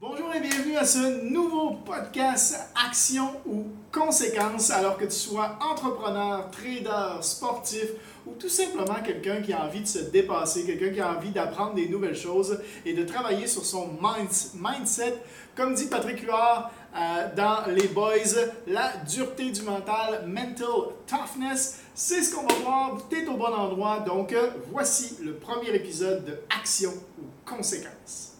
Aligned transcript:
Bonjour 0.00 0.32
et 0.32 0.38
bienvenue 0.38 0.76
à 0.76 0.84
ce 0.84 1.24
nouveau 1.24 1.72
podcast 1.84 2.56
Action 2.86 3.32
ou 3.44 3.66
Conséquences. 3.90 4.70
Alors 4.70 4.96
que 4.96 5.06
tu 5.06 5.10
sois 5.10 5.58
entrepreneur, 5.60 6.48
trader, 6.52 7.20
sportif 7.20 7.86
ou 8.24 8.30
tout 8.38 8.48
simplement 8.48 9.02
quelqu'un 9.04 9.42
qui 9.42 9.52
a 9.52 9.64
envie 9.64 9.80
de 9.80 9.88
se 9.88 9.98
dépasser, 9.98 10.64
quelqu'un 10.64 10.90
qui 10.90 11.00
a 11.00 11.16
envie 11.16 11.30
d'apprendre 11.30 11.74
des 11.74 11.88
nouvelles 11.88 12.14
choses 12.14 12.60
et 12.86 12.92
de 12.92 13.02
travailler 13.02 13.48
sur 13.48 13.64
son 13.64 13.90
mindset, 14.54 15.16
comme 15.56 15.74
dit 15.74 15.86
Patrick 15.86 16.22
Huard 16.22 16.70
euh, 16.96 17.34
dans 17.34 17.66
Les 17.66 17.88
Boys, 17.88 18.38
la 18.68 18.98
dureté 18.98 19.50
du 19.50 19.62
mental, 19.62 20.28
mental 20.28 20.94
toughness, 21.08 21.80
c'est 21.96 22.22
ce 22.22 22.36
qu'on 22.36 22.46
va 22.46 22.54
voir. 22.62 22.98
Tu 23.10 23.24
es 23.24 23.26
au 23.26 23.36
bon 23.36 23.52
endroit. 23.52 23.98
Donc, 24.06 24.32
euh, 24.32 24.50
voici 24.70 25.16
le 25.24 25.34
premier 25.34 25.70
épisode 25.70 26.24
de 26.24 26.38
Action 26.56 26.92
ou 27.18 27.24
Conséquences. 27.44 28.36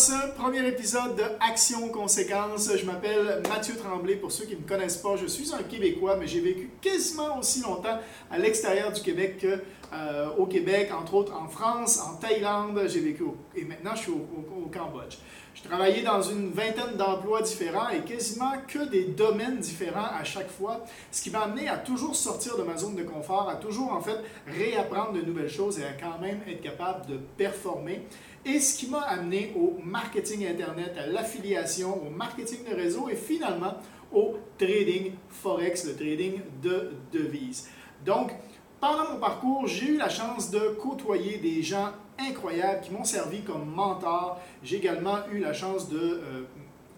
Ce 0.00 0.32
premier 0.34 0.66
épisode 0.66 1.14
de 1.14 1.22
Action 1.46 1.90
Conséquences. 1.90 2.74
Je 2.74 2.86
m'appelle 2.86 3.42
Mathieu 3.50 3.76
Tremblay. 3.76 4.16
Pour 4.16 4.32
ceux 4.32 4.46
qui 4.46 4.54
ne 4.54 4.60
me 4.62 4.66
connaissent 4.66 4.96
pas, 4.96 5.16
je 5.16 5.26
suis 5.26 5.52
un 5.52 5.62
Québécois, 5.62 6.16
mais 6.18 6.26
j'ai 6.26 6.40
vécu 6.40 6.70
quasiment 6.80 7.38
aussi 7.38 7.60
longtemps 7.60 7.98
à 8.30 8.38
l'extérieur 8.38 8.92
du 8.92 9.02
Québec 9.02 9.36
qu'au 9.42 9.94
euh, 9.94 10.46
Québec, 10.46 10.90
entre 10.98 11.12
autres 11.12 11.34
en 11.36 11.48
France, 11.48 12.00
en 12.00 12.16
Thaïlande. 12.16 12.80
J'ai 12.86 13.00
vécu 13.00 13.24
et 13.54 13.66
maintenant 13.66 13.94
je 13.94 14.00
suis 14.00 14.12
au 14.12 14.70
Cambodge. 14.72 15.18
Je 15.54 15.68
travaillais 15.68 16.02
dans 16.02 16.22
une 16.22 16.50
vingtaine 16.52 16.96
d'emplois 16.96 17.42
différents 17.42 17.90
et 17.90 18.00
quasiment 18.00 18.52
que 18.66 18.88
des 18.88 19.04
domaines 19.04 19.58
différents 19.58 20.08
à 20.18 20.24
chaque 20.24 20.48
fois, 20.48 20.84
ce 21.10 21.22
qui 21.22 21.30
m'a 21.30 21.40
amené 21.40 21.68
à 21.68 21.76
toujours 21.76 22.16
sortir 22.16 22.56
de 22.56 22.62
ma 22.62 22.76
zone 22.76 22.94
de 22.94 23.02
confort, 23.02 23.48
à 23.48 23.56
toujours 23.56 23.92
en 23.92 24.00
fait 24.00 24.18
réapprendre 24.46 25.12
de 25.12 25.22
nouvelles 25.22 25.50
choses 25.50 25.78
et 25.78 25.84
à 25.84 25.92
quand 25.92 26.18
même 26.20 26.40
être 26.48 26.62
capable 26.62 27.06
de 27.06 27.16
performer. 27.36 28.06
Et 28.44 28.58
ce 28.58 28.78
qui 28.78 28.88
m'a 28.88 29.02
amené 29.02 29.52
au 29.56 29.76
marketing 29.84 30.46
Internet, 30.46 30.96
à 30.98 31.06
l'affiliation, 31.06 32.02
au 32.06 32.10
marketing 32.10 32.64
de 32.68 32.74
réseau 32.74 33.08
et 33.08 33.16
finalement 33.16 33.74
au 34.12 34.36
trading 34.58 35.12
Forex, 35.28 35.84
le 35.86 35.94
trading 35.94 36.40
de 36.62 36.92
devises. 37.12 37.68
Donc, 38.04 38.32
pendant 38.80 39.12
mon 39.12 39.20
parcours, 39.20 39.66
j'ai 39.66 39.88
eu 39.88 39.96
la 39.98 40.08
chance 40.08 40.50
de 40.50 40.58
côtoyer 40.80 41.36
des 41.36 41.62
gens 41.62 41.90
incroyables 42.18 42.80
qui 42.80 42.92
m'ont 42.92 43.04
servi 43.04 43.42
comme 43.42 43.66
mentor. 43.66 44.40
J'ai 44.62 44.78
également 44.78 45.18
eu 45.30 45.38
la 45.38 45.52
chance 45.52 45.88
de 45.90 45.98
euh, 45.98 46.44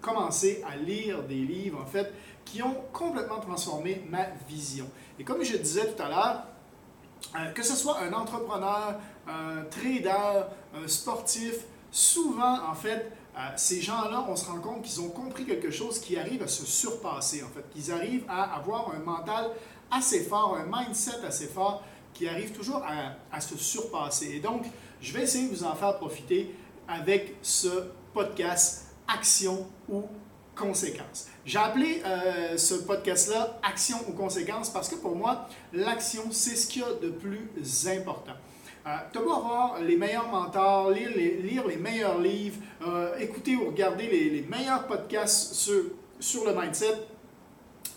commencer 0.01 0.63
à 0.71 0.77
lire 0.77 1.25
des 1.25 1.35
livres, 1.35 1.81
en 1.83 1.87
fait, 1.87 2.13
qui 2.45 2.63
ont 2.63 2.77
complètement 2.93 3.41
transformé 3.41 4.03
ma 4.09 4.27
vision. 4.49 4.87
Et 5.19 5.25
comme 5.25 5.43
je 5.43 5.57
disais 5.57 5.93
tout 5.93 6.03
à 6.03 6.09
l'heure, 6.09 6.47
euh, 7.35 7.51
que 7.53 7.63
ce 7.63 7.77
soit 7.77 8.01
un 8.01 8.13
entrepreneur, 8.13 9.01
un 9.27 9.65
trader, 9.71 10.47
un 10.75 10.89
sportif, 10.89 11.65
souvent, 11.91 12.59
en 12.69 12.75
fait, 12.75 13.13
euh, 13.37 13.41
ces 13.57 13.81
gens-là, 13.81 14.27
on 14.29 14.37
se 14.37 14.45
rend 14.47 14.59
compte 14.59 14.83
qu'ils 14.83 15.01
ont 15.01 15.09
compris 15.09 15.47
quelque 15.47 15.71
chose 15.71 15.99
qui 15.99 16.19
arrive 16.19 16.43
à 16.43 16.49
se 16.49 16.67
surpasser, 16.67 17.43
en 17.43 17.49
fait, 17.49 17.65
qu'ils 17.71 17.91
arrivent 17.91 18.25
à 18.29 18.57
avoir 18.57 18.93
un 18.95 18.99
mental 18.99 19.51
assez 19.91 20.25
fort, 20.25 20.57
un 20.57 20.67
mindset 20.67 21.25
assez 21.27 21.47
fort 21.47 21.83
qui 22.13 22.29
arrive 22.29 22.53
toujours 22.53 22.83
à, 23.31 23.41
se 23.41 23.57
surpasser. 23.57 24.33
Et 24.37 24.41
donc, 24.41 24.67
je 25.01 25.13
vais 25.13 25.23
essayer 25.23 25.49
de 25.49 25.55
vous 25.55 25.65
en 25.65 25.75
faire 25.75 25.97
profiter 25.97 26.55
avec 26.87 27.37
ce 27.43 27.89
podcast 28.13 28.87
Action 29.09 29.67
ou 29.89 30.05
J'ai 31.45 31.59
appelé 31.59 32.03
euh, 32.05 32.57
ce 32.57 32.75
podcast-là 32.75 33.59
Action 33.63 33.99
ou 34.09 34.13
conséquences 34.13 34.71
parce 34.71 34.89
que 34.89 34.97
pour 34.97 35.17
moi, 35.17 35.49
l'action, 35.73 36.25
c'est 36.31 36.57
ce 36.57 36.67
qu'il 36.67 36.83
y 36.83 36.85
a 36.85 36.93
de 37.03 37.11
plus 37.11 37.49
important. 37.89 38.33
Euh, 38.87 38.97
tu 39.13 39.19
dois 39.19 39.37
avoir 39.37 39.81
les 39.81 39.97
meilleurs 39.97 40.29
mentors, 40.29 40.91
lire 40.91 41.11
les, 41.67 41.77
meilleurs 41.77 42.19
livres, 42.19 42.57
euh, 42.87 43.17
écouter 43.19 43.57
ou 43.57 43.67
regarder 43.67 44.09
les, 44.09 44.31
les 44.31 44.43
meilleurs 44.43 44.87
podcasts 44.87 45.55
sur, 45.55 45.85
sur 46.19 46.45
le 46.45 46.55
mindset 46.55 46.99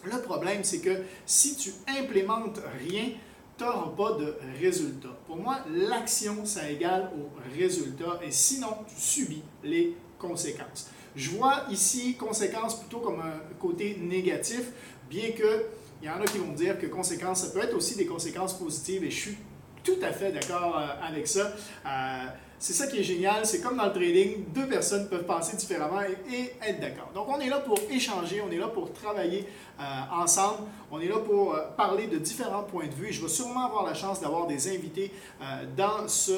le 0.06 0.22
problème, 0.22 0.64
c'est 0.64 0.80
que 0.80 1.02
si 1.26 1.56
tu 1.56 1.72
implémentes 1.88 2.60
rien, 2.80 3.10
tu 3.58 3.64
n'auras 3.64 3.90
pas 3.96 4.12
de 4.14 4.36
résultat. 4.60 5.18
Pour 5.26 5.38
moi, 5.38 5.60
l'action, 5.72 6.46
ça 6.46 6.70
égale 6.70 7.12
au 7.18 7.30
résultat 7.58 8.20
et 8.24 8.32
sinon, 8.32 8.70
tu 8.88 8.96
subis 8.96 9.44
les 9.64 9.96
conséquences. 10.20 10.90
Je 11.16 11.30
vois 11.32 11.64
ici 11.72 12.16
conséquences 12.16 12.80
plutôt 12.80 13.00
comme 13.00 13.20
un 13.20 13.40
côté 13.60 13.98
négatif, 14.02 14.72
bien 15.10 15.32
que 15.32 15.66
il 16.02 16.08
y 16.08 16.12
en 16.12 16.22
a 16.22 16.26
qui 16.26 16.38
vont 16.38 16.52
me 16.52 16.58
dire 16.58 16.78
que 16.78 16.86
conséquences, 16.88 17.44
ça 17.44 17.52
peut 17.52 17.64
être 17.64 17.76
aussi 17.76 17.96
des 17.96 18.06
conséquences 18.06 18.54
positives 18.58 19.04
et 19.04 19.10
je 19.10 19.20
suis 19.20 19.38
tout 19.84 19.98
à 20.02 20.12
fait 20.12 20.32
d'accord 20.32 20.78
euh, 20.78 21.08
avec 21.08 21.28
ça. 21.28 21.54
Euh, 21.86 22.26
c'est 22.66 22.74
ça 22.74 22.88
qui 22.88 22.98
est 22.98 23.04
génial, 23.04 23.46
c'est 23.46 23.62
comme 23.62 23.78
dans 23.78 23.86
le 23.86 23.92
trading, 23.92 24.44
deux 24.48 24.66
personnes 24.66 25.08
peuvent 25.08 25.26
penser 25.26 25.56
différemment 25.56 26.02
et, 26.02 26.52
être 26.68 26.82
d'accord. 26.82 27.12
Donc 27.14 27.28
on 27.30 27.40
est 27.40 27.48
là 27.48 27.60
pour 27.60 27.78
échanger, 27.92 28.42
on 28.42 28.52
est 28.52 28.58
là 28.58 28.70
pour 28.70 28.92
travailler 28.92 29.46
euh, 29.80 29.84
ensemble, 30.12 30.64
on 30.90 31.00
est 31.00 31.08
là 31.08 31.20
pour 31.20 31.54
euh, 31.54 31.60
parler 31.78 32.08
de 32.08 32.18
différents 32.18 32.64
points 32.64 32.88
de 32.88 32.94
vue 32.96 33.14
je 33.14 33.22
vais 33.22 33.28
sûrement 33.28 33.68
avoir 33.68 33.86
la 33.86 33.94
chance 33.94 34.20
d'avoir 34.20 34.48
des 34.48 34.68
invités 34.76 35.12
euh, 35.44 35.46
dans 35.78 36.08
ce 36.08 36.32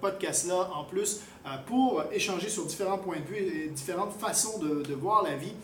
podcast-là 0.00 0.70
en 0.74 0.82
plus 0.82 1.20
pour 1.66 2.02
échanger 2.12 2.48
sur 2.48 2.66
différents 2.66 2.98
points 2.98 3.20
de 3.20 3.32
vue 3.32 3.36
et 3.36 3.68
différentes 3.68 4.12
façons 4.12 4.58
de 4.58 4.94
voir 4.94 5.22
la 5.22 5.36
vie, 5.36 5.54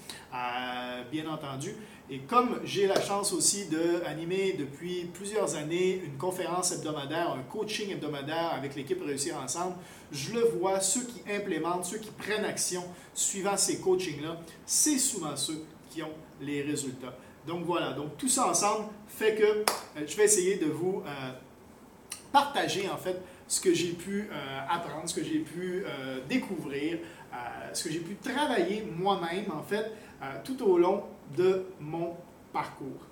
bien 1.10 1.28
entendu. 1.28 1.74
Et 2.08 2.20
comme 2.20 2.60
j'ai 2.64 2.86
la 2.86 3.00
chance 3.00 3.32
aussi 3.32 3.66
d'animer 3.66 4.52
depuis 4.52 5.10
plusieurs 5.12 5.56
années 5.56 6.00
une 6.04 6.16
conférence 6.16 6.70
hebdomadaire, 6.70 7.32
un 7.32 7.42
coaching 7.42 7.90
hebdomadaire 7.90 8.52
avec 8.54 8.76
l'équipe 8.76 9.02
Réussir 9.04 9.36
Ensemble, 9.42 9.74
je 10.12 10.32
le 10.32 10.42
vois, 10.42 10.80
ceux 10.80 11.02
qui 11.02 11.20
implémentent, 11.28 11.84
ceux 11.84 11.98
qui 11.98 12.10
prennent 12.10 12.44
action 12.44 12.84
suivant 13.12 13.56
ces 13.56 13.80
coachings-là, 13.80 14.38
c'est 14.64 14.98
souvent 14.98 15.34
ceux 15.34 15.64
qui 15.90 16.00
ont 16.04 16.12
les 16.40 16.62
résultats. 16.62 17.16
Donc 17.44 17.64
voilà, 17.64 17.92
donc 17.92 18.16
tout 18.16 18.28
ça 18.28 18.48
ensemble 18.48 18.86
fait 19.08 19.34
que 19.34 19.42
euh, 19.42 19.64
je 20.06 20.16
vais 20.16 20.24
essayer 20.24 20.56
de 20.56 20.66
vous 20.66 21.02
euh, 21.06 21.30
partager 22.32 22.88
en 22.88 22.96
fait 22.96 23.20
ce 23.48 23.60
que 23.60 23.72
j'ai 23.72 23.92
pu 23.92 24.28
euh, 24.30 24.60
apprendre, 24.68 25.08
ce 25.08 25.14
que 25.14 25.24
j'ai 25.24 25.38
pu 25.38 25.84
découvrir, 26.28 26.98
ce 27.72 27.84
que 27.84 27.90
j'ai 27.90 28.00
pu 28.00 28.16
travailler 28.16 28.84
moi-même 28.96 29.52
en 29.52 29.62
fait 29.62 29.92
tout 30.42 30.60
au 30.64 30.78
long 30.78 31.04
de 31.36 31.66
mon 31.80 32.14
parcours. 32.52 33.06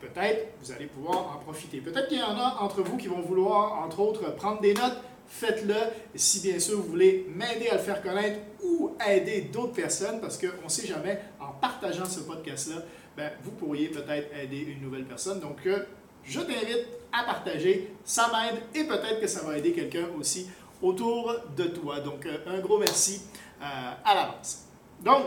Peut-être 0.00 0.54
vous 0.60 0.72
allez 0.72 0.86
pouvoir 0.86 1.36
en 1.36 1.38
profiter. 1.38 1.80
Peut-être 1.80 2.08
qu'il 2.08 2.18
y 2.18 2.22
en 2.22 2.36
a 2.36 2.58
entre 2.60 2.82
vous 2.82 2.96
qui 2.96 3.06
vont 3.06 3.20
vouloir, 3.20 3.84
entre 3.84 4.00
autres, 4.00 4.34
prendre 4.34 4.60
des 4.60 4.74
notes. 4.74 4.98
Faites-le. 5.28 5.76
Si 6.16 6.40
bien 6.40 6.58
sûr 6.58 6.78
vous 6.78 6.88
voulez 6.88 7.26
m'aider 7.28 7.68
à 7.68 7.74
le 7.74 7.80
faire 7.80 8.02
connaître 8.02 8.40
ou 8.64 8.96
aider 9.08 9.42
d'autres 9.42 9.74
personnes, 9.74 10.20
parce 10.20 10.36
qu'on 10.36 10.64
ne 10.64 10.68
sait 10.68 10.86
jamais, 10.86 11.20
en 11.38 11.52
partageant 11.52 12.04
ce 12.04 12.20
podcast-là, 12.20 12.82
ben, 13.16 13.30
vous 13.42 13.52
pourriez 13.52 13.88
peut-être 13.88 14.34
aider 14.36 14.58
une 14.60 14.80
nouvelle 14.80 15.04
personne. 15.04 15.38
Donc, 15.40 15.66
euh, 15.66 15.84
je 16.24 16.40
t'invite 16.40 16.86
à 17.12 17.24
partager. 17.24 17.92
Ça 18.04 18.28
m'aide 18.32 18.60
et 18.74 18.86
peut-être 18.86 19.20
que 19.20 19.26
ça 19.26 19.44
va 19.44 19.56
aider 19.56 19.72
quelqu'un 19.72 20.06
aussi 20.18 20.48
autour 20.82 21.34
de 21.56 21.64
toi. 21.64 22.00
Donc, 22.00 22.26
euh, 22.26 22.38
un 22.46 22.58
gros 22.58 22.78
merci 22.78 23.22
euh, 23.60 23.64
à 24.04 24.14
l'avance. 24.14 24.64
Donc, 25.00 25.26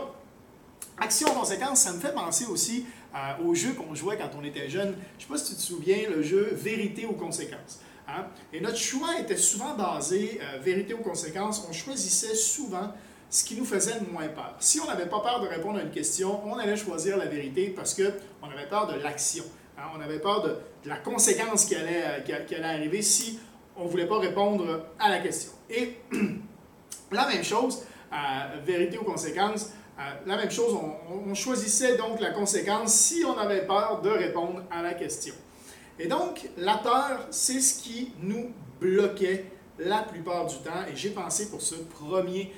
Action 0.98 1.28
conséquence, 1.30 1.80
ça 1.80 1.92
me 1.92 1.98
fait 1.98 2.14
penser 2.14 2.46
aussi 2.46 2.86
euh, 3.14 3.44
au 3.44 3.54
jeu 3.54 3.72
qu'on 3.72 3.94
jouait 3.94 4.16
quand 4.16 4.30
on 4.38 4.44
était 4.44 4.68
jeune. 4.68 4.94
Je 5.18 5.24
ne 5.24 5.26
sais 5.26 5.28
pas 5.28 5.38
si 5.38 5.50
tu 5.50 5.56
te 5.56 5.60
souviens, 5.60 6.08
le 6.08 6.22
jeu 6.22 6.50
Vérité 6.52 7.04
ou 7.06 7.12
conséquences. 7.12 7.80
Hein. 8.06 8.26
Et 8.52 8.60
notre 8.60 8.76
choix 8.76 9.18
était 9.18 9.36
souvent 9.36 9.74
basé, 9.74 10.40
euh, 10.40 10.58
vérité 10.58 10.94
ou 10.94 10.98
conséquences, 10.98 11.66
on 11.68 11.72
choisissait 11.72 12.34
souvent 12.34 12.92
ce 13.28 13.44
qui 13.44 13.56
nous 13.56 13.64
faisait 13.64 13.98
le 13.98 14.12
moins 14.12 14.28
peur. 14.28 14.54
Si 14.60 14.78
on 14.78 14.86
n'avait 14.86 15.08
pas 15.08 15.20
peur 15.20 15.40
de 15.40 15.48
répondre 15.48 15.78
à 15.78 15.82
une 15.82 15.90
question, 15.90 16.40
on 16.46 16.56
allait 16.58 16.76
choisir 16.76 17.16
la 17.16 17.26
vérité 17.26 17.70
parce 17.74 17.94
qu'on 17.94 18.50
avait 18.50 18.68
peur 18.68 18.86
de 18.86 19.00
l'action. 19.00 19.44
Hein. 19.76 19.84
On 19.96 20.00
avait 20.00 20.20
peur 20.20 20.42
de, 20.42 20.56
la 20.84 20.96
conséquence 20.96 21.64
qui 21.64 21.74
allait, 21.74 22.04
euh, 22.04 22.20
qui 22.20 22.54
allait 22.54 22.64
arriver 22.64 23.02
si 23.02 23.40
on 23.76 23.84
ne 23.84 23.88
voulait 23.88 24.06
pas 24.06 24.18
répondre 24.20 24.86
à 25.00 25.08
la 25.08 25.18
question. 25.18 25.50
Et 25.70 25.96
la 27.10 27.26
même 27.26 27.42
chose, 27.42 27.82
vérité 28.64 28.96
ou 28.96 29.02
conséquences, 29.02 29.70
euh, 29.98 30.02
la 30.26 30.36
même 30.36 30.50
chose, 30.50 30.76
on, 31.26 31.34
choisissait 31.34 31.96
donc 31.96 32.20
la 32.20 32.30
conséquence 32.30 32.92
si 32.92 33.24
on 33.24 33.38
avait 33.38 33.64
peur 33.64 34.00
de 34.02 34.10
répondre 34.10 34.62
à 34.70 34.82
la 34.82 34.94
question. 34.94 35.34
Et 35.98 36.08
donc, 36.08 36.48
la 36.56 36.78
peur, 36.78 37.26
c'est 37.30 37.60
ce 37.60 37.80
qui 37.80 38.12
nous 38.20 38.50
bloquait 38.80 39.46
la 39.78 40.02
plupart 40.02 40.46
du 40.46 40.56
temps. 40.56 40.84
Et 40.92 40.96
j'ai 40.96 41.10
pensé 41.10 41.48
pour 41.48 41.62
ce 41.62 41.76
premier 41.76 42.52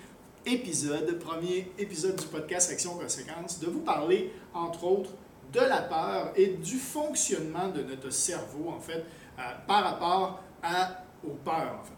épisode, 0.47 1.19
premier 1.19 1.71
épisode 1.79 2.17
du 2.17 2.27
podcast 2.27 2.73
Action 2.73 2.95
Conséquence, 2.95 3.61
de 3.61 3.67
vous 3.67 3.81
parler, 3.81 4.33
entre 4.55 4.85
autres, 4.85 5.11
de 5.53 5.61
la 5.61 5.83
peur 5.83 6.33
et 6.37 6.47
du 6.47 6.79
fonctionnement 6.79 7.69
de 7.69 7.83
notre 7.83 8.11
cerveau, 8.11 8.71
en 8.75 8.81
fait, 8.81 9.05
euh, 9.39 9.43
par 9.67 9.85
rapport 9.85 10.41
à, 10.63 11.03
aux 11.23 11.35
peurs, 11.45 11.81
en 11.81 11.85
fait. 11.85 11.93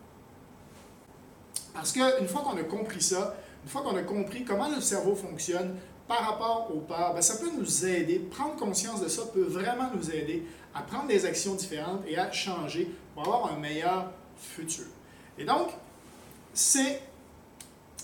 Parce 1.72 1.92
qu'une 1.92 2.26
fois 2.26 2.40
qu'on 2.40 2.56
a 2.56 2.64
compris 2.64 3.00
ça, 3.00 3.36
une 3.64 3.70
fois 3.70 3.82
qu'on 3.82 3.96
a 3.96 4.02
compris 4.02 4.44
comment 4.44 4.68
le 4.68 4.80
cerveau 4.80 5.14
fonctionne, 5.14 5.76
par 6.06 6.20
rapport 6.20 6.70
aux 6.74 6.80
peurs, 6.80 7.12
ben, 7.14 7.20
ça 7.20 7.36
peut 7.36 7.50
nous 7.56 7.86
aider, 7.86 8.18
prendre 8.18 8.56
conscience 8.56 9.02
de 9.02 9.08
ça 9.08 9.22
peut 9.32 9.42
vraiment 9.42 9.90
nous 9.94 10.10
aider 10.10 10.42
à 10.74 10.82
prendre 10.82 11.06
des 11.06 11.26
actions 11.26 11.54
différentes 11.54 12.02
et 12.06 12.16
à 12.18 12.32
changer 12.32 12.90
pour 13.14 13.24
avoir 13.24 13.52
un 13.52 13.58
meilleur 13.58 14.10
futur. 14.38 14.86
Et 15.36 15.44
donc, 15.44 15.68
c'est 16.54 17.02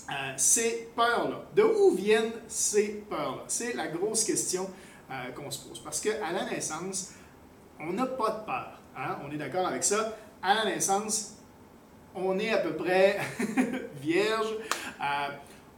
euh, 0.09 0.33
ces 0.37 0.89
peurs-là, 0.95 1.41
de 1.55 1.63
où 1.63 1.95
viennent 1.95 2.31
ces 2.47 3.03
peurs-là? 3.09 3.43
C'est 3.47 3.73
la 3.73 3.87
grosse 3.87 4.23
question 4.23 4.69
euh, 5.09 5.31
qu'on 5.31 5.49
se 5.49 5.67
pose. 5.67 5.79
Parce 5.79 5.99
qu'à 5.99 6.31
la 6.31 6.45
naissance, 6.45 7.13
on 7.79 7.91
n'a 7.91 8.05
pas 8.05 8.29
de 8.29 8.45
peur. 8.45 8.79
Hein? 8.95 9.17
On 9.25 9.31
est 9.31 9.37
d'accord 9.37 9.67
avec 9.67 9.83
ça. 9.83 10.15
À 10.43 10.53
la 10.53 10.65
naissance, 10.65 11.33
on 12.13 12.37
est 12.37 12.51
à 12.51 12.59
peu 12.59 12.75
près 12.75 13.19
vierge. 14.01 14.55
Euh, 15.01 15.27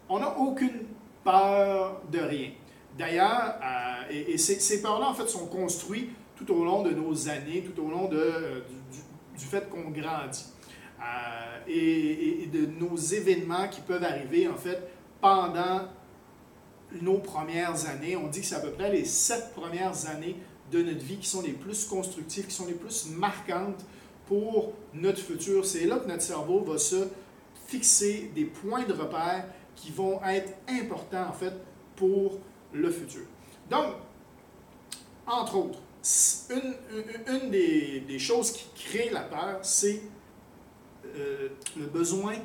on 0.10 0.20
n'a 0.20 0.38
aucune 0.38 0.86
peur 1.24 2.02
de 2.12 2.20
rien. 2.20 2.52
D'ailleurs, 2.98 3.56
euh, 3.64 4.12
et, 4.12 4.38
ces, 4.38 4.82
peurs-là, 4.82 5.10
en 5.10 5.14
fait, 5.14 5.28
sont 5.28 5.48
construites 5.48 6.10
tout 6.36 6.52
au 6.52 6.64
long 6.64 6.84
de 6.84 6.92
nos 6.92 7.30
années, 7.30 7.64
tout 7.64 7.82
au 7.82 7.90
long 7.90 8.10
euh, 8.14 8.62
du, 9.38 9.46
fait 9.46 9.70
qu'on 9.70 9.90
grandit. 9.90 10.46
Et, 11.68 12.44
et, 12.44 12.48
de 12.48 12.66
nos 12.66 12.96
événements 12.96 13.68
qui 13.68 13.82
peuvent 13.82 14.04
arriver, 14.04 14.48
en 14.48 14.56
fait, 14.56 14.82
pendant 15.20 15.82
nos 17.02 17.18
premières 17.18 17.88
années. 17.88 18.16
On 18.16 18.28
dit 18.28 18.42
que 18.42 18.46
c'est 18.46 18.56
à 18.56 18.60
peu 18.60 18.72
près 18.72 18.92
les 18.92 19.06
sept 19.06 19.54
premières 19.54 20.08
années 20.10 20.36
de 20.72 20.82
notre 20.82 21.00
vie 21.00 21.18
qui 21.18 21.28
sont 21.28 21.42
les 21.42 21.54
plus 21.54 21.86
constructives, 21.86 22.48
qui 22.48 22.54
sont 22.54 22.66
les 22.66 22.74
plus 22.74 23.08
marquantes 23.12 23.86
pour 24.28 24.74
notre 24.94 25.20
futur. 25.20 25.66
C'est 25.66 25.86
là 25.86 25.98
que 25.98 26.08
notre 26.08 26.22
cerveau 26.22 26.62
va 26.62 26.78
se 26.78 27.08
fixer 27.68 28.32
des 28.34 28.46
points 28.46 28.86
de 28.86 28.94
repère 28.94 29.46
qui 29.76 29.92
vont 29.92 30.24
être 30.24 30.54
importants 30.68 31.28
en 31.30 31.34
fait 31.34 31.54
pour 31.96 32.40
le 32.74 32.90
futur. 32.90 33.24
Donc, 33.70 33.96
entre 35.26 35.56
autres, 35.58 35.80
une, 36.50 37.52
des, 37.52 38.20
choses 38.20 38.52
qui 38.52 38.68
crée 38.86 39.10
la 39.10 39.22
peur, 39.22 39.60
c'est 39.62 40.02
euh, 41.06 41.50
le 41.78 41.86
besoin 41.86 42.36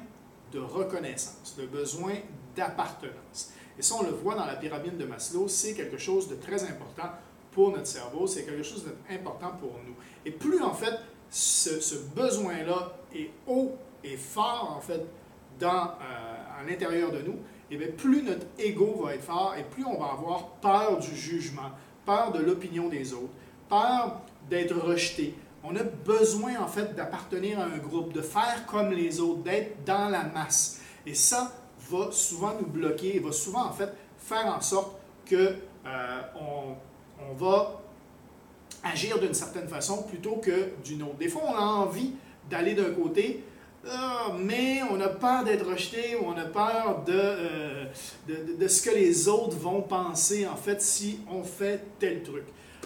de 0.53 0.59
reconnaissance, 0.59 1.55
le 1.59 1.67
besoin 1.67 2.15
d'appartenance. 2.57 3.53
Et 3.79 3.83
ça, 3.83 3.95
on 4.01 4.03
le 4.03 4.11
voit 4.11 4.35
dans 4.35 4.45
la 4.45 4.57
pyramide 4.57 4.99
de 4.99 5.05
Maslow, 5.05 5.49
c'est 5.49 5.75
quelque 5.75 5.97
chose 5.97 6.29
de 6.29 6.35
très 6.35 6.63
important 6.65 7.11
pour 7.53 7.71
notre 7.71 7.87
cerveau, 7.87 8.27
c'est 8.27 8.45
quelque 8.45 8.63
chose 8.63 8.85
d'important 9.09 9.53
pour 9.61 9.79
nous. 9.87 9.95
Et 10.25 10.31
plus 10.31 10.61
en 10.61 10.75
fait 10.75 10.99
ce, 11.31 11.95
besoin-là 12.15 12.93
est 13.15 13.31
haut 13.47 13.73
et 14.05 14.17
fort, 14.17 14.75
en 14.77 14.81
fait, 14.81 15.05
dans, 15.59 15.69
euh, 15.69 16.61
à 16.61 16.65
l'intérieur 16.69 17.13
de 17.13 17.23
nous, 17.23 17.35
et 17.71 17.75
eh 17.75 17.77
bien, 17.77 17.89
plus 17.97 18.23
notre 18.23 18.47
ego 18.59 19.03
va 19.03 19.15
être 19.15 19.23
fort 19.23 19.55
et 19.59 19.63
plus 19.63 19.85
on 19.87 19.99
va 19.99 20.13
avoir 20.13 20.47
peur 20.61 20.99
du 20.99 21.17
jugement, 21.17 21.71
peur 22.05 22.31
de 22.33 22.43
l'opinion 22.43 22.89
des 22.89 23.15
autres, 23.15 23.33
peur 23.69 24.21
d'être 24.51 24.77
rejeté. 24.77 25.35
On 25.65 25.75
a 25.77 25.83
besoin, 25.83 26.61
en 26.61 26.67
fait, 26.67 26.95
d'appartenir 26.95 27.61
à 27.61 27.65
un 27.65 27.79
groupe, 27.79 28.13
de 28.13 28.21
faire 28.21 28.67
comme 28.67 28.91
les 28.91 29.21
autres, 29.21 29.43
d'être 29.43 29.85
dans 29.85 30.11
la 30.11 30.25
masse. 30.25 30.81
Et 31.07 31.15
ça 31.15 31.53
va 31.91 32.13
souvent 32.13 32.53
nous 32.61 32.67
bloquer, 32.67 33.19
va 33.21 33.33
souvent, 33.33 33.65
en 33.65 33.73
fait, 33.73 33.91
faire 34.19 34.47
en 34.55 34.61
sorte 34.61 34.97
que 35.25 35.55
euh, 35.87 36.21
on, 36.39 36.75
on 37.31 37.35
va 37.35 37.81
agir 38.85 39.19
d'une 39.19 39.35
certaine 39.35 39.69
façon 39.69 40.03
plutôt 40.03 40.37
que 40.37 40.73
d'une 40.85 41.03
autre. 41.05 41.17
Des 41.17 41.29
fois, 41.29 41.43
on 41.47 41.55
a 41.55 41.61
envie 41.61 42.13
d'aller 42.51 42.75
d'un 42.75 42.93
côté, 42.93 43.45
euh, 43.85 44.33
mais 44.39 44.81
on 44.91 45.01
a 45.01 45.09
peur 45.09 45.43
d'être 45.43 45.67
rejeté 45.67 46.17
on 46.23 46.37
a 46.37 46.45
peur 46.45 47.03
euh, 47.09 47.85
de, 48.29 48.57
de, 48.57 48.69
ce 48.69 48.83
que 48.83 48.95
les 48.95 49.27
autres 49.29 49.57
vont 49.57 49.83
penser, 49.83 50.47
en 50.47 50.57
fait, 50.57 50.81
si 50.81 51.21
on 51.31 51.43
fait 51.43 51.85
tel 51.99 52.23
truc. 52.23 52.45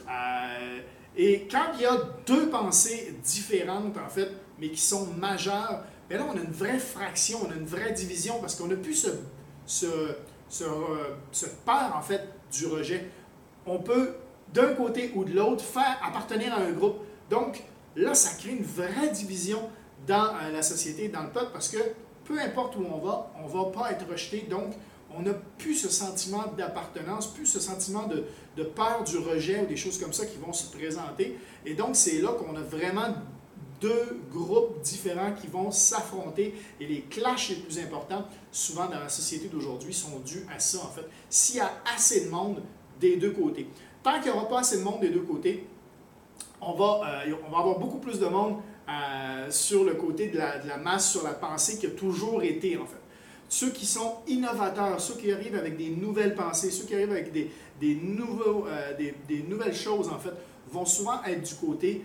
Euh, 0.09 0.81
et 1.17 1.47
quand 1.51 1.73
il 1.75 1.83
y 1.83 1.87
a 1.87 1.99
deux 2.27 2.49
pensées 2.49 3.15
différentes, 3.23 3.97
en 3.99 4.09
fait, 4.09 4.31
mais 4.59 4.71
qui 4.71 4.81
sont 4.81 5.07
majeures, 5.19 5.85
bien 6.09 6.19
là, 6.19 6.27
on 6.33 6.37
a 6.37 6.41
une 6.41 6.53
vraie 6.53 6.79
fraction, 6.79 7.41
on 7.47 7.51
a 7.51 7.55
une 7.55 7.67
vraie 7.67 7.93
division 7.93 8.41
parce 8.41 8.55
qu'on 8.55 8.71
a 8.71 8.77
plus 8.77 8.95
ce, 8.95 9.09
ce, 9.67 10.15
ce, 10.49 10.65
ce 11.31 11.47
peur, 11.65 11.95
en 11.95 12.03
fait, 12.03 12.23
du 12.51 12.67
rejet. 12.67 13.11
On 13.67 13.81
peut 13.81 14.15
d'un 14.53 14.75
côté 14.75 15.13
ou 15.15 15.25
de 15.25 15.33
l'autre, 15.33 15.65
faire 15.65 15.99
appartenir 16.03 16.55
à 16.55 16.59
un 16.59 16.73
groupe. 16.73 16.99
Donc, 17.29 17.63
là, 17.97 18.15
ça 18.15 18.37
crée 18.39 18.53
une 18.53 18.65
vraie 18.65 19.11
division 19.13 19.61
dans 20.07 20.35
euh, 20.35 20.53
la 20.53 20.63
société, 20.63 21.09
dans 21.09 21.23
le 21.23 21.31
peuple, 21.31 21.51
parce 21.53 21.69
que 21.69 21.79
peu 22.25 22.39
importe 22.41 22.77
où 22.77 22.85
on 22.85 22.99
va, 22.99 23.33
on 23.43 23.49
ne 23.49 23.53
va 23.53 23.71
pas 23.71 23.93
être 23.93 24.09
rejeté. 24.11 24.47
Donc, 24.51 24.75
on 25.17 25.23
n'a 25.23 25.35
plus 25.59 25.75
ce 25.75 25.89
sentiment 25.89 26.45
d'appartenance, 26.57 27.33
plus 27.33 27.47
ce 27.47 27.61
sentiment 27.61 28.07
de, 28.07 28.25
de, 28.57 28.65
peur 28.65 29.05
du 29.05 29.19
rejet 29.19 29.63
ou 29.63 29.67
des 29.67 29.77
choses 29.77 29.99
comme 29.99 30.13
ça 30.13 30.27
qui 30.27 30.37
vont 30.39 30.53
se 30.53 30.71
présenter. 30.77 31.39
Et 31.65 31.75
donc, 31.75 31.95
c'est 31.95 32.21
là 32.21 32.33
qu'on 32.33 32.57
a 32.57 32.61
vraiment 32.61 33.15
deux 33.81 34.21
groupes 34.33 34.81
différents 34.81 35.33
qui 35.33 35.47
vont 35.47 35.71
s'affronter 35.71 36.55
et 36.81 36.87
les 36.87 37.03
clashs 37.03 37.51
les 37.51 37.57
plus 37.57 37.79
importants, 37.79 38.25
souvent 38.51 38.87
dans 38.87 38.99
la 38.99 39.09
société 39.09 39.49
d'aujourd'hui, 39.49 39.95
sont 39.95 40.19
dus 40.25 40.45
à 40.55 40.59
ça, 40.59 40.79
en 40.79 40.91
fait. 40.91 41.07
S'il 41.29 41.57
y 41.57 41.61
a 41.61 41.71
assez 41.95 42.27
de 42.27 42.31
monde 42.31 42.63
des 43.01 43.17
deux 43.17 43.33
côtés. 43.33 43.69
Tant 44.03 44.15
qu'il 44.21 44.33
n'y 44.33 44.39
aura 44.39 44.49
pas 44.49 44.61
assez 44.61 44.79
de 44.79 44.83
monde 44.83 45.01
des 45.01 45.11
deux 45.11 45.21
côtés, 45.21 45.67
on 46.61 46.73
va, 46.73 47.25
euh, 47.27 47.35
on 47.47 47.51
va 47.51 47.59
avoir 47.59 47.79
beaucoup 47.79 47.99
plus 47.99 48.19
de 48.19 48.27
monde 48.27 48.57
euh, 48.89 49.51
sur 49.51 49.85
le 49.85 49.95
côté 49.95 50.29
de 50.29 50.39
la, 50.39 50.77
masse, 50.83 51.11
sur 51.13 51.25
la 51.25 51.33
pensée 51.33 51.79
qui 51.79 51.87
a 51.87 51.91
toujours 51.91 52.43
été, 52.43 52.77
en 52.77 52.87
fait. 52.87 52.97
Ceux 53.49 53.71
qui 53.71 53.87
sont 53.87 54.17
innovateurs, 54.27 55.01
ceux 55.01 55.15
qui 55.15 55.31
arrivent 55.31 55.55
avec 55.55 55.77
des 55.77 55.91
nouvelles 55.91 56.35
pensées, 56.35 56.71
ceux 56.71 56.85
qui 56.85 56.95
arrivent 56.95 57.13
avec 57.13 57.33
des, 57.33 57.51
des, 57.81 57.95
nouveaux, 57.95 58.67
euh, 58.67 58.93
des, 58.97 59.43
nouvelles 59.49 59.75
choses, 59.75 60.09
en 60.09 60.19
fait, 60.19 60.33
vont 60.69 60.85
souvent 60.85 61.23
être 61.25 61.43
du 61.43 61.55
côté, 61.55 62.03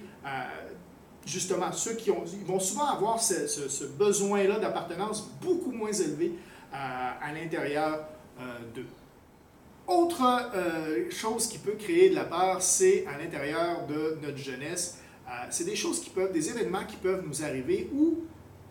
justement, 1.25 1.71
ceux 1.71 1.93
qui 1.93 2.11
ont, 2.11 2.23
ils 2.31 2.45
vont 2.45 2.59
souvent 2.59 2.85
avoir 2.85 3.19
ce, 3.19 3.47
ce, 3.47 3.85
besoin-là 3.85 4.59
d'appartenance 4.59 5.31
beaucoup 5.41 5.71
moins 5.71 5.91
élevé 5.91 6.33
à 6.71 7.33
l'intérieur 7.33 8.05
d'eux. 8.75 8.85
Autre 9.91 10.21
euh, 10.55 11.11
chose 11.11 11.47
qui 11.47 11.57
peut 11.57 11.73
créer 11.73 12.11
de 12.11 12.15
la 12.15 12.23
peur, 12.23 12.61
c'est 12.61 13.05
à 13.07 13.17
l'intérieur 13.21 13.85
de 13.87 14.17
notre 14.21 14.37
jeunesse. 14.37 14.99
Euh, 15.31 15.33
c'est 15.49 15.63
des 15.63 15.75
choses 15.75 16.01
qui 16.01 16.09
peuvent, 16.09 16.33
des 16.33 16.49
événements 16.49 16.85
qui 16.85 16.97
peuvent 16.97 17.25
nous 17.25 17.43
arriver 17.43 17.89
ou 17.93 18.19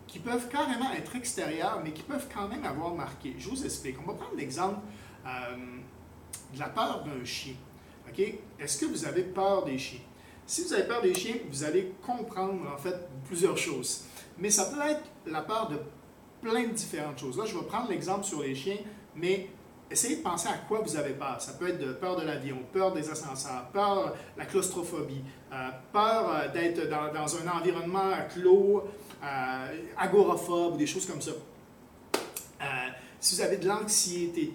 qui 0.05 0.19
peuvent 0.19 0.47
carrément 0.49 0.91
être 0.91 1.15
extérieurs, 1.15 1.81
mais 1.83 1.91
qui 1.91 2.03
peuvent 2.03 2.27
quand 2.31 2.47
même 2.47 2.63
avoir 2.65 2.93
marqué. 2.93 3.33
Je 3.39 3.49
vous 3.49 3.65
explique. 3.65 3.95
On 4.03 4.11
va 4.11 4.17
prendre 4.17 4.35
l'exemple 4.35 4.79
euh, 5.25 5.29
de 6.53 6.59
la 6.59 6.69
peur 6.69 7.03
d'un 7.03 7.23
chien. 7.25 7.55
Est-ce 8.59 8.77
que 8.77 8.85
vous 8.85 9.05
avez 9.05 9.23
peur 9.23 9.63
des 9.63 9.77
chiens? 9.77 10.01
Si 10.45 10.63
vous 10.63 10.73
avez 10.73 10.83
peur 10.83 11.01
des 11.01 11.13
chiens, 11.13 11.35
vous 11.49 11.63
allez 11.63 11.93
comprendre 12.05 12.69
en 12.71 12.77
fait 12.77 12.95
plusieurs 13.25 13.57
choses. 13.57 14.03
Mais 14.37 14.49
ça 14.49 14.65
peut 14.65 14.81
être 14.81 15.03
la 15.25 15.41
peur 15.41 15.69
de 15.69 15.77
plein 16.41 16.67
de 16.67 16.73
différentes 16.73 17.19
choses. 17.19 17.37
Là, 17.37 17.45
je 17.45 17.57
vais 17.57 17.65
prendre 17.65 17.89
l'exemple 17.89 18.25
sur 18.25 18.41
les 18.41 18.53
chiens, 18.53 18.77
mais 19.15 19.47
essayez 19.91 20.17
de 20.17 20.21
penser 20.21 20.47
à 20.47 20.57
quoi 20.67 20.79
vous 20.79 20.95
avez 20.95 21.13
peur. 21.13 21.39
Ça 21.39 21.53
peut 21.53 21.69
être 21.69 21.79
de 21.79 21.93
peur 21.93 22.15
de 22.15 22.25
l'avion, 22.25 22.57
peur 22.71 22.93
des 22.93 23.09
ascenseurs, 23.09 23.67
peur 23.73 24.13
de 24.35 24.39
la 24.39 24.45
claustrophobie, 24.45 25.23
euh, 25.51 25.69
peur 25.91 26.33
euh, 26.33 26.47
d'être 26.49 26.89
dans, 26.89 27.35
un 27.35 27.59
environnement 27.59 28.11
clos, 28.33 28.83
euh, 29.23 29.67
agoraphobe, 29.97 30.77
des 30.77 30.87
choses 30.87 31.05
comme 31.05 31.21
ça. 31.21 31.31
si 33.19 33.35
vous 33.35 33.41
avez 33.41 33.57
de 33.57 33.67
l'anxiété, 33.67 34.53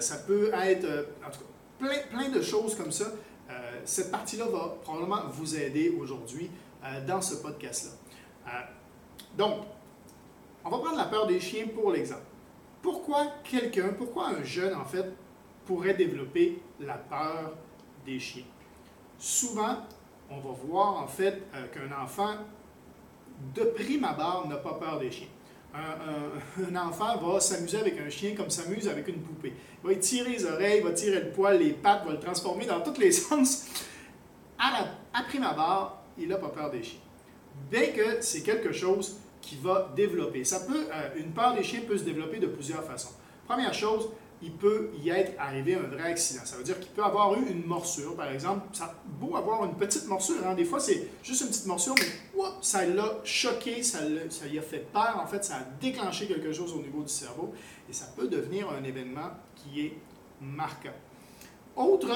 ça 0.00 0.16
peut 0.18 0.50
être, 0.52 1.06
en 1.24 1.30
tout 1.30 1.40
cas, 1.40 1.94
plein 2.10 2.28
de 2.28 2.42
choses 2.42 2.74
comme 2.74 2.90
ça. 2.90 3.06
cette 3.84 4.10
partie-là 4.10 4.46
va 4.46 4.76
probablement 4.82 5.22
vous 5.30 5.56
aider 5.56 5.94
aujourd'hui 6.00 6.50
dans 7.06 7.20
ce 7.20 7.36
podcast-là. 7.36 7.92
donc, 9.36 9.64
on 10.64 10.70
va 10.70 10.78
prendre 10.78 10.96
la 10.96 11.04
peur 11.04 11.26
des 11.26 11.38
chiens 11.38 11.66
pour 11.68 11.92
l'exemple 11.92 12.33
pourquoi 12.84 13.28
quelqu'un, 13.42 13.94
pourquoi 13.96 14.28
un 14.28 14.44
jeune, 14.44 14.74
en 14.74 14.84
fait, 14.84 15.06
pourrait 15.64 15.94
développer 15.94 16.60
la 16.78 16.98
peur 16.98 17.54
des 18.04 18.20
chiens? 18.20 18.44
Souvent, 19.18 19.78
on 20.30 20.38
va 20.38 20.50
voir, 20.50 21.02
en 21.02 21.06
fait, 21.06 21.44
euh, 21.54 21.66
qu'un 21.68 21.98
enfant, 21.98 22.34
de 23.54 23.62
prime 23.62 24.04
abord, 24.04 24.46
n'a 24.48 24.56
pas 24.56 24.74
peur 24.74 24.98
des 24.98 25.10
chiens. 25.10 25.28
Un, 25.74 26.76
enfant 26.76 27.16
va 27.16 27.40
s'amuser 27.40 27.78
avec 27.78 27.98
un 27.98 28.10
chien 28.10 28.34
comme 28.36 28.50
s'amuse 28.50 28.86
avec 28.86 29.08
une 29.08 29.22
poupée. 29.22 29.54
Il 29.82 29.86
va 29.86 29.92
y 29.94 29.98
tirer 29.98 30.32
les 30.32 30.44
oreilles, 30.44 30.80
il 30.80 30.84
va 30.84 30.92
tirer 30.92 31.20
le 31.20 31.30
poil, 31.30 31.58
les 31.58 31.72
pattes, 31.72 32.04
va 32.04 32.12
le 32.12 32.20
transformer 32.20 32.66
dans 32.66 32.82
tous 32.82 33.00
les 33.00 33.12
sens. 33.12 33.66
À, 34.58 35.22
prime 35.22 35.44
abord, 35.44 36.02
il 36.18 36.28
n'a 36.28 36.36
pas 36.36 36.50
peur 36.50 36.70
des 36.70 36.82
chiens. 36.82 37.00
Bien 37.70 37.92
que 37.92 38.20
c'est 38.20 38.42
quelque 38.42 38.72
chose 38.72 39.16
qui 39.44 39.56
va 39.56 39.92
développer. 39.94 40.44
Ça 40.44 40.60
peut, 40.60 40.86
euh, 40.92 41.08
une 41.16 41.32
peur 41.32 41.54
des 41.54 41.62
chiens 41.62 41.80
peut 41.86 41.96
se 41.96 42.04
développer 42.04 42.38
de 42.38 42.46
plusieurs 42.46 42.82
façons. 42.84 43.12
Première 43.46 43.74
chose, 43.74 44.08
il 44.42 44.52
peut 44.52 44.90
y 45.02 45.10
être 45.10 45.32
arrivé 45.38 45.74
un 45.74 45.88
vrai 45.88 46.10
accident. 46.10 46.42
Ça 46.44 46.56
veut 46.56 46.64
dire 46.64 46.78
qu'il 46.78 46.90
peut 46.90 47.02
avoir 47.02 47.34
eu 47.34 47.46
une 47.46 47.64
morsure, 47.64 48.14
par 48.14 48.30
exemple. 48.30 48.66
Ça 48.72 48.94
beau 49.06 49.36
avoir 49.36 49.64
une 49.64 49.74
petite 49.74 50.06
morsure, 50.06 50.46
hein. 50.46 50.54
des 50.54 50.64
fois 50.64 50.80
c'est 50.80 51.08
juste 51.22 51.42
une 51.42 51.48
petite 51.48 51.66
morsure, 51.66 51.94
mais 51.98 52.42
ça 52.60 52.84
l'a 52.84 53.20
choqué, 53.24 53.82
ça, 53.82 54.00
ça 54.28 54.46
lui 54.46 54.58
a 54.58 54.62
fait 54.62 54.86
peur, 54.92 55.20
en 55.22 55.26
fait, 55.26 55.44
ça 55.44 55.56
a 55.56 55.64
déclenché 55.80 56.26
quelque 56.26 56.52
chose 56.52 56.74
au 56.74 56.82
niveau 56.82 57.02
du 57.02 57.08
cerveau, 57.08 57.54
et 57.88 57.92
ça 57.92 58.06
peut 58.16 58.28
devenir 58.28 58.68
un 58.70 58.84
événement 58.84 59.30
qui 59.56 59.86
est 59.86 59.96
marquant. 60.40 60.90
Autre, 61.76 62.10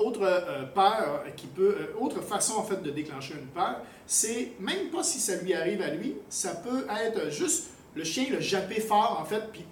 autre 0.00 0.22
euh, 0.22 0.64
peur 0.74 1.24
qui 1.36 1.46
peut, 1.46 1.76
euh, 1.78 2.00
autre 2.00 2.20
façon 2.20 2.54
en 2.58 2.62
fait 2.62 2.82
de 2.82 2.90
déclencher 2.90 3.34
une 3.34 3.48
peur, 3.48 3.76
c'est 4.06 4.52
même 4.58 4.90
pas 4.90 5.02
si 5.02 5.18
ça 5.18 5.36
lui 5.36 5.54
arrive 5.54 5.82
à 5.82 5.90
lui, 5.90 6.16
ça 6.28 6.54
peut 6.54 6.86
être 7.04 7.30
juste 7.30 7.70
le 7.94 8.04
chien 8.04 8.26
le 8.30 8.40
jappé 8.40 8.80
fort 8.80 9.18
en 9.20 9.24
fait, 9.24 9.42
puis 9.52 9.64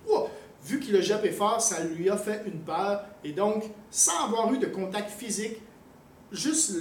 vu 0.65 0.81
qu'il 0.81 0.97
a 0.97 1.01
jappé 1.01 1.31
fort, 1.31 1.61
ça 1.61 1.85
lui 1.85 2.11
a 2.11 2.17
fait 2.17 2.43
une 2.47 2.61
peur, 2.61 3.05
et 3.25 3.33
donc 3.33 3.65
sans 3.91 4.27
avoir 4.27 4.53
eu 4.53 4.59
de 4.59 4.67
contact 4.67 5.11
physique, 5.11 5.57
juste 6.33 6.75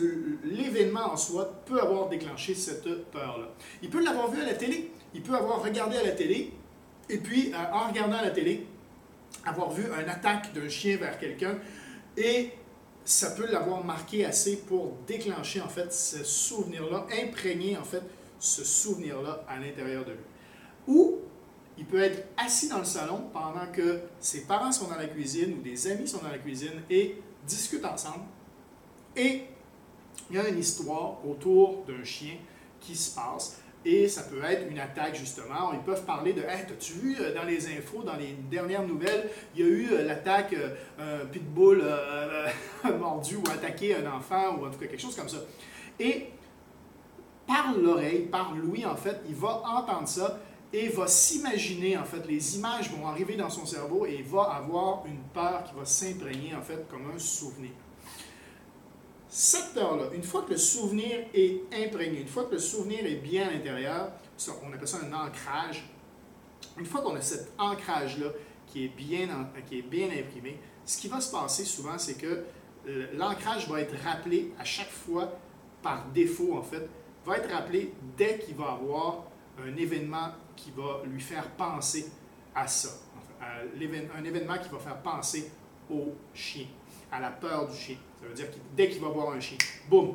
l'événement 0.43 1.13
en 1.13 1.17
soi 1.17 1.61
peut 1.65 1.79
avoir 1.79 2.09
déclenché 2.09 2.53
cette 2.53 3.05
peur-là. 3.11 3.47
Il 3.81 3.89
peut 3.89 4.03
l'avoir 4.03 4.29
vu 4.29 4.41
à 4.41 4.45
la 4.45 4.55
télé, 4.55 4.91
il 5.13 5.21
peut 5.21 5.35
avoir 5.35 5.63
regardé 5.63 5.97
à 5.97 6.03
la 6.03 6.11
télé, 6.11 6.51
et 7.09 7.17
puis 7.17 7.53
euh, 7.53 7.73
en 7.73 7.87
regardant 7.87 8.17
à 8.17 8.23
la 8.23 8.31
télé, 8.31 8.65
avoir 9.45 9.71
vu 9.71 9.83
une 9.83 10.09
attaque 10.09 10.53
d'un 10.53 10.67
chien 10.67 10.97
vers 10.97 11.17
quelqu'un, 11.17 11.57
et 12.17 12.51
ça 13.07 13.31
peut 13.31 13.49
l'avoir 13.49 13.85
marqué 13.85 14.25
assez 14.25 14.57
pour 14.57 14.97
déclencher 15.07 15.61
en 15.61 15.69
fait 15.69 15.93
ce 15.93 16.25
souvenir-là, 16.25 17.07
imprégner 17.23 17.77
en 17.77 17.83
fait 17.85 18.03
ce 18.37 18.65
souvenir-là 18.65 19.45
à 19.47 19.57
l'intérieur 19.57 20.03
de 20.03 20.11
lui. 20.11 20.19
Ou 20.87 21.19
il 21.77 21.85
peut 21.85 22.01
être 22.01 22.27
assis 22.35 22.67
dans 22.67 22.79
le 22.79 22.83
salon 22.83 23.29
pendant 23.31 23.71
que 23.71 24.01
ses 24.19 24.41
parents 24.41 24.73
sont 24.73 24.89
dans 24.89 24.97
la 24.97 25.07
cuisine 25.07 25.53
ou 25.57 25.61
des 25.61 25.87
amis 25.87 26.05
sont 26.05 26.17
dans 26.17 26.27
la 26.27 26.37
cuisine 26.37 26.81
et 26.89 27.15
discutent 27.47 27.85
ensemble. 27.85 28.25
Et 29.15 29.43
il 30.29 30.35
y 30.35 30.39
a 30.39 30.49
une 30.49 30.59
histoire 30.59 31.25
autour 31.25 31.85
d'un 31.85 32.03
chien 32.03 32.35
qui 32.81 32.93
se 32.93 33.15
passe. 33.15 33.61
Et 33.89 34.09
ça 34.09 34.23
peut 34.23 34.43
être 34.43 34.69
une 34.69 34.79
attaque, 34.79 35.15
justement. 35.15 35.71
Ils 35.71 35.79
peuvent 35.79 36.03
parler 36.03 36.33
de 36.33 36.41
Hey, 36.41 36.63
as-tu 36.63 36.91
vu 36.91 37.15
euh, 37.21 37.33
dans 37.33 37.45
les 37.45 37.67
infos, 37.67 38.03
dans 38.03 38.17
les 38.17 38.35
dernières 38.51 38.85
nouvelles, 38.85 39.29
il 39.55 39.61
y 39.61 39.63
a 39.63 39.67
eu 39.71 39.87
euh, 39.93 40.03
l'attaque, 40.03 40.51
euh, 40.51 41.21
un 41.23 41.25
pitbull 41.25 41.81
mordu 42.99 43.37
ou 43.37 43.49
attaqué 43.49 43.95
un 43.95 44.11
enfant, 44.11 44.57
ou 44.57 44.65
en 44.65 44.71
tout 44.71 44.77
cas 44.77 44.87
quelque 44.87 45.01
chose 45.01 45.15
comme 45.15 45.29
ça. 45.29 45.37
Et 46.01 46.31
par 47.47 47.77
l'oreille, 47.77 48.23
par 48.23 48.53
l'ouïe, 48.53 48.85
en 48.85 48.97
fait, 48.97 49.21
il 49.29 49.35
va 49.35 49.63
entendre 49.65 50.09
ça 50.09 50.37
et 50.73 50.89
va 50.89 51.07
s'imaginer, 51.07 51.97
en 51.97 52.03
fait, 52.03 52.27
les 52.27 52.57
images 52.57 52.91
vont 52.91 53.07
arriver 53.07 53.37
dans 53.37 53.49
son 53.49 53.65
cerveau 53.65 54.05
et 54.05 54.15
il 54.15 54.25
va 54.25 54.51
avoir 54.53 55.05
une 55.05 55.21
peur 55.33 55.63
qui 55.63 55.73
va 55.79 55.85
s'imprégner, 55.85 56.53
en 56.53 56.61
fait, 56.61 56.85
comme 56.89 57.09
un 57.15 57.17
souvenir. 57.17 57.71
Cette 59.29 59.73
peur-là, 59.73 60.05
une 60.13 60.23
fois 60.23 60.43
que 60.43 60.51
le 60.51 60.57
souvenir 60.57 61.25
est 61.33 61.61
imprégné, 61.73 62.21
une 62.21 62.27
fois 62.27 62.45
que 62.45 62.53
le 62.53 62.59
souvenir 62.59 63.05
est 63.05 63.15
bien 63.15 63.47
à 63.47 63.51
l'intérieur, 63.51 64.11
on 64.63 64.71
appelle 64.71 64.87
ça 64.87 64.99
un 65.03 65.13
ancrage. 65.13 65.89
Une 66.77 66.85
fois 66.85 67.01
qu'on 67.01 67.15
a 67.15 67.21
cet 67.21 67.51
ancrage-là 67.57 68.31
qui 68.67 68.85
est 68.85 68.95
bien, 68.95 69.27
qui 69.67 69.79
est 69.79 69.81
bien 69.81 70.07
imprimé, 70.07 70.59
ce 70.85 70.97
qui 70.97 71.07
va 71.07 71.19
se 71.19 71.31
passer 71.31 71.65
souvent, 71.65 71.97
c'est 71.97 72.15
que 72.15 72.45
l'ancrage 73.13 73.67
va 73.67 73.81
être 73.81 73.95
rappelé 74.01 74.53
à 74.57 74.63
chaque 74.63 74.91
fois 74.91 75.37
par 75.81 76.05
défaut, 76.13 76.55
en 76.57 76.63
fait, 76.63 76.87
va 77.25 77.37
être 77.37 77.51
rappelé 77.51 77.93
dès 78.15 78.39
qu'il 78.39 78.55
va 78.55 78.71
avoir 78.71 79.25
un 79.59 79.75
événement 79.75 80.29
qui 80.55 80.71
va 80.71 81.01
lui 81.05 81.21
faire 81.21 81.49
penser 81.51 82.09
à 82.55 82.67
ça. 82.67 82.89
un 83.41 84.23
événement 84.23 84.57
qui 84.57 84.69
va 84.69 84.79
faire 84.79 85.01
penser 85.01 85.51
au 85.89 86.13
chien, 86.33 86.65
à 87.11 87.19
la 87.19 87.29
peur 87.29 87.67
du 87.67 87.75
chien. 87.75 87.97
Ça 88.19 88.27
veut 88.27 88.33
dire 88.33 88.49
que 88.49 88.57
dès 88.75 88.89
qu'il 88.89 89.01
va 89.01 89.09
voir 89.09 89.31
un 89.31 89.39
chien, 89.39 89.57
boum, 89.89 90.13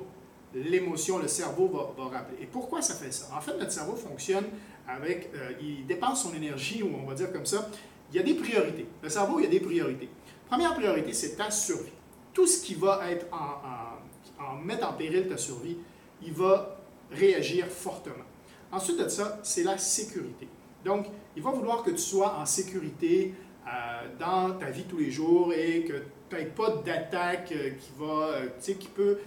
l'émotion, 0.55 1.19
le 1.19 1.29
cerveau 1.29 1.95
va, 1.97 2.05
rappeler. 2.05 2.39
Et 2.43 2.47
pourquoi 2.47 2.83
ça 2.83 2.95
fait 2.95 3.13
ça? 3.13 3.29
En 3.37 3.41
fait, 3.41 3.57
notre 3.57 3.73
cerveau 3.73 3.97
fonctionne 3.97 4.45
avec, 4.87 5.31
euh, 5.35 5.53
il 5.61 5.87
dépense 5.87 6.25
son 6.25 6.35
énergie, 6.35 6.83
ou 6.83 6.91
on 7.03 7.07
va 7.07 7.15
dire 7.15 7.33
comme 7.33 7.47
ça, 7.47 7.69
il 8.11 8.17
y 8.17 8.19
a 8.19 8.23
des 8.23 8.35
priorités. 8.35 8.87
Le 9.03 9.09
cerveau, 9.09 9.39
il 9.39 9.45
y 9.45 9.47
a 9.47 9.51
des 9.51 9.61
priorités. 9.61 10.09
Première 10.49 10.75
priorité, 10.75 11.13
c'est 11.13 11.37
ta 11.37 11.51
survie. 11.51 11.93
Tout 12.35 12.47
ce 12.47 12.63
qui 12.63 12.75
va 12.75 13.11
être 13.11 13.27
en 13.33 14.57
mettre 14.57 14.89
en 14.89 14.93
péril 14.93 15.29
ta 15.29 15.37
survie, 15.37 15.77
il 16.23 16.33
va 16.33 16.79
réagir 17.11 17.67
fortement. 17.67 18.25
Ensuite 18.71 18.99
de 18.99 19.09
ça, 19.09 19.39
c'est 19.43 19.63
la 19.63 19.79
sécurité. 19.79 20.49
Donc, 20.85 21.07
il 21.37 21.43
va 21.43 21.51
vouloir 21.51 21.83
que 21.83 21.91
tu 21.91 21.99
sois 21.99 22.37
en 22.39 22.47
sécurité 22.47 23.35
euh, 23.67 24.09
dans 24.19 24.59
ta 24.59 24.71
vie 24.71 24.85
tous 24.85 24.99
les 24.99 25.11
jours 25.11 25.53
et 25.53 25.85
que 25.85 26.03
n'aies 26.37 26.47
pas 26.47 26.71
d'attaque 26.85 27.53
euh, 27.53 27.71
qui, 27.71 27.91
va, 27.99 28.29
euh, 28.29 28.49
qui 28.59 28.89
peut 28.89 29.19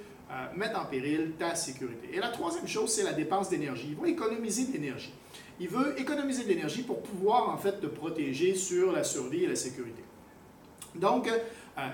mettre 0.55 0.79
en 0.81 0.85
péril 0.85 1.33
ta 1.37 1.55
sécurité. 1.55 2.09
Et 2.11 2.19
la 2.19 2.29
troisième 2.29 2.67
chose, 2.67 2.89
c'est 2.89 3.03
la 3.03 3.13
dépense 3.13 3.49
d'énergie. 3.49 3.89
Il 3.91 3.95
va 3.95 4.07
économiser 4.07 4.65
de 4.65 4.73
l'énergie. 4.73 5.13
Il 5.59 5.69
veut 5.69 5.97
économiser 5.99 6.43
de 6.43 6.49
l'énergie 6.49 6.81
pour 6.81 7.01
pouvoir 7.03 7.49
en 7.49 7.57
fait 7.57 7.79
te 7.79 7.85
protéger 7.85 8.55
sur 8.55 8.91
la 8.91 9.03
survie 9.03 9.43
et 9.43 9.47
la 9.47 9.55
sécurité. 9.55 10.03
Donc, 10.95 11.29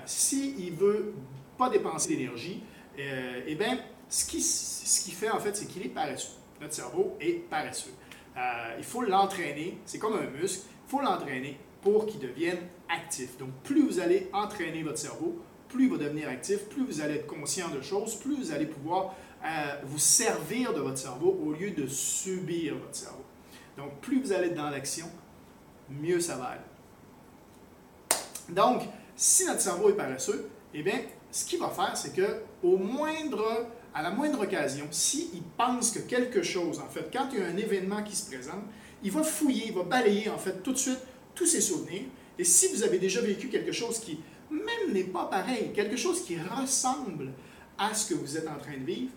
s'il 0.06 0.72
ne 0.74 0.76
veut 0.76 1.12
pas 1.56 1.68
dépenser 1.68 2.16
d'énergie, 2.16 2.62
eh 2.98 3.54
bien, 3.54 3.78
ce 4.08 4.24
qu'il 4.24 4.42
ce 4.42 5.04
qui 5.04 5.12
fait 5.12 5.30
en 5.30 5.38
fait, 5.38 5.54
c'est 5.54 5.66
qu'il 5.66 5.84
est 5.84 5.90
paresseux 5.90 6.32
notre 6.62 6.74
cerveau 6.74 7.16
est 7.20 7.48
paresseux. 7.50 7.92
Euh, 8.36 8.74
il 8.78 8.84
faut 8.84 9.02
l'entraîner, 9.02 9.78
c'est 9.84 9.98
comme 9.98 10.14
un 10.14 10.30
muscle, 10.30 10.64
il 10.86 10.90
faut 10.90 11.00
l'entraîner 11.00 11.58
pour 11.82 12.06
qu'il 12.06 12.20
devienne 12.20 12.58
Donc, 13.38 13.50
plus 13.64 13.86
vous 13.86 14.00
allez 14.00 14.28
entraîner 14.32 14.82
votre 14.82 14.98
cerveau, 14.98 15.38
plus 15.68 15.84
il 15.84 15.90
va 15.90 15.96
devenir 15.96 16.28
actif, 16.28 16.68
plus 16.68 16.84
vous 16.84 17.00
allez 17.00 17.14
être 17.14 17.26
conscient 17.26 17.68
de 17.70 17.80
choses, 17.80 18.16
plus 18.16 18.36
vous 18.36 18.52
allez 18.52 18.66
pouvoir 18.66 19.14
euh, 19.44 19.74
vous 19.84 19.98
servir 19.98 20.74
de 20.74 20.80
votre 20.80 20.98
cerveau 20.98 21.38
au 21.44 21.52
lieu 21.52 21.70
de 21.70 21.86
subir 21.86 22.74
votre 22.74 22.94
cerveau. 22.94 23.24
Donc, 23.76 24.00
plus 24.00 24.20
vous 24.20 24.32
allez 24.32 24.48
être 24.48 24.54
dans 24.54 24.70
l'action, 24.70 25.06
mieux 25.88 26.20
ça 26.20 26.36
va 26.36 26.44
aller. 26.44 26.60
Donc, 28.50 28.82
si 29.16 29.46
notre 29.46 29.60
cerveau 29.60 29.90
est 29.90 29.96
paresseux, 29.96 30.50
eh 30.74 30.82
bien, 30.82 31.00
ce 31.30 31.46
qu'il 31.46 31.58
va 31.58 31.68
faire, 31.68 31.96
c'est 31.96 32.14
que 32.14 32.42
au 32.62 32.76
moindre 32.76 33.66
à 33.94 34.02
la 34.02 34.10
moindre 34.10 34.42
occasion, 34.42 34.86
s'il 34.90 35.42
pense 35.56 35.90
que 35.90 35.98
quelque 36.00 36.42
chose, 36.42 36.78
en 36.78 36.88
fait, 36.88 37.10
quand 37.12 37.28
il 37.32 37.40
y 37.40 37.42
a 37.42 37.46
un 37.46 37.56
événement 37.56 38.02
qui 38.02 38.16
se 38.16 38.26
présente, 38.26 38.62
il 39.02 39.10
va 39.10 39.22
fouiller, 39.22 39.66
il 39.66 39.74
va 39.74 39.82
balayer, 39.82 40.30
en 40.30 40.38
fait, 40.38 40.62
tout 40.62 40.72
de 40.72 40.78
suite 40.78 41.00
tous 41.34 41.46
ses 41.46 41.60
souvenirs. 41.60 42.04
Et 42.38 42.44
si 42.44 42.68
vous 42.68 42.82
avez 42.82 42.98
déjà 42.98 43.20
vécu 43.20 43.48
quelque 43.48 43.72
chose 43.72 43.98
qui 43.98 44.20
même 44.50 44.92
n'est 44.92 45.04
pas 45.04 45.24
pareil, 45.26 45.72
quelque 45.74 45.96
chose 45.96 46.24
qui 46.24 46.36
ressemble 46.38 47.32
à 47.78 47.94
ce 47.94 48.12
que 48.12 48.14
vous 48.14 48.36
êtes 48.36 48.48
en 48.48 48.58
train 48.58 48.76
de 48.78 48.84
vivre, 48.84 49.10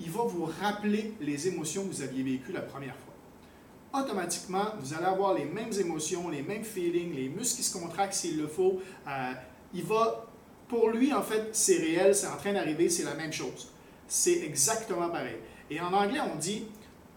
il 0.00 0.10
va 0.10 0.22
vous 0.22 0.48
rappeler 0.60 1.14
les 1.20 1.48
émotions 1.48 1.84
que 1.84 1.94
vous 1.94 2.02
aviez 2.02 2.22
vécues 2.22 2.52
la 2.52 2.62
première 2.62 2.96
fois. 2.96 4.00
Automatiquement, 4.00 4.66
vous 4.80 4.94
allez 4.94 5.06
avoir 5.06 5.34
les 5.34 5.44
mêmes 5.44 5.72
émotions, 5.78 6.30
les 6.30 6.42
mêmes 6.42 6.64
feelings, 6.64 7.14
les 7.14 7.28
muscles 7.28 7.56
qui 7.58 7.62
se 7.62 7.76
contractent 7.76 8.14
s'il 8.14 8.38
le 8.38 8.48
faut. 8.48 8.80
Euh, 9.06 9.32
il 9.74 9.84
va, 9.84 10.26
pour 10.66 10.88
lui, 10.90 11.12
en 11.12 11.22
fait, 11.22 11.50
c'est 11.52 11.76
réel, 11.76 12.14
c'est 12.14 12.26
en 12.26 12.36
train 12.36 12.54
d'arriver, 12.54 12.88
c'est 12.88 13.04
la 13.04 13.14
même 13.14 13.32
chose 13.32 13.72
c'est 14.12 14.42
exactement 14.42 15.08
pareil. 15.08 15.36
Et 15.70 15.80
en 15.80 15.90
anglais, 15.90 16.20
on 16.20 16.36
dit 16.36 16.64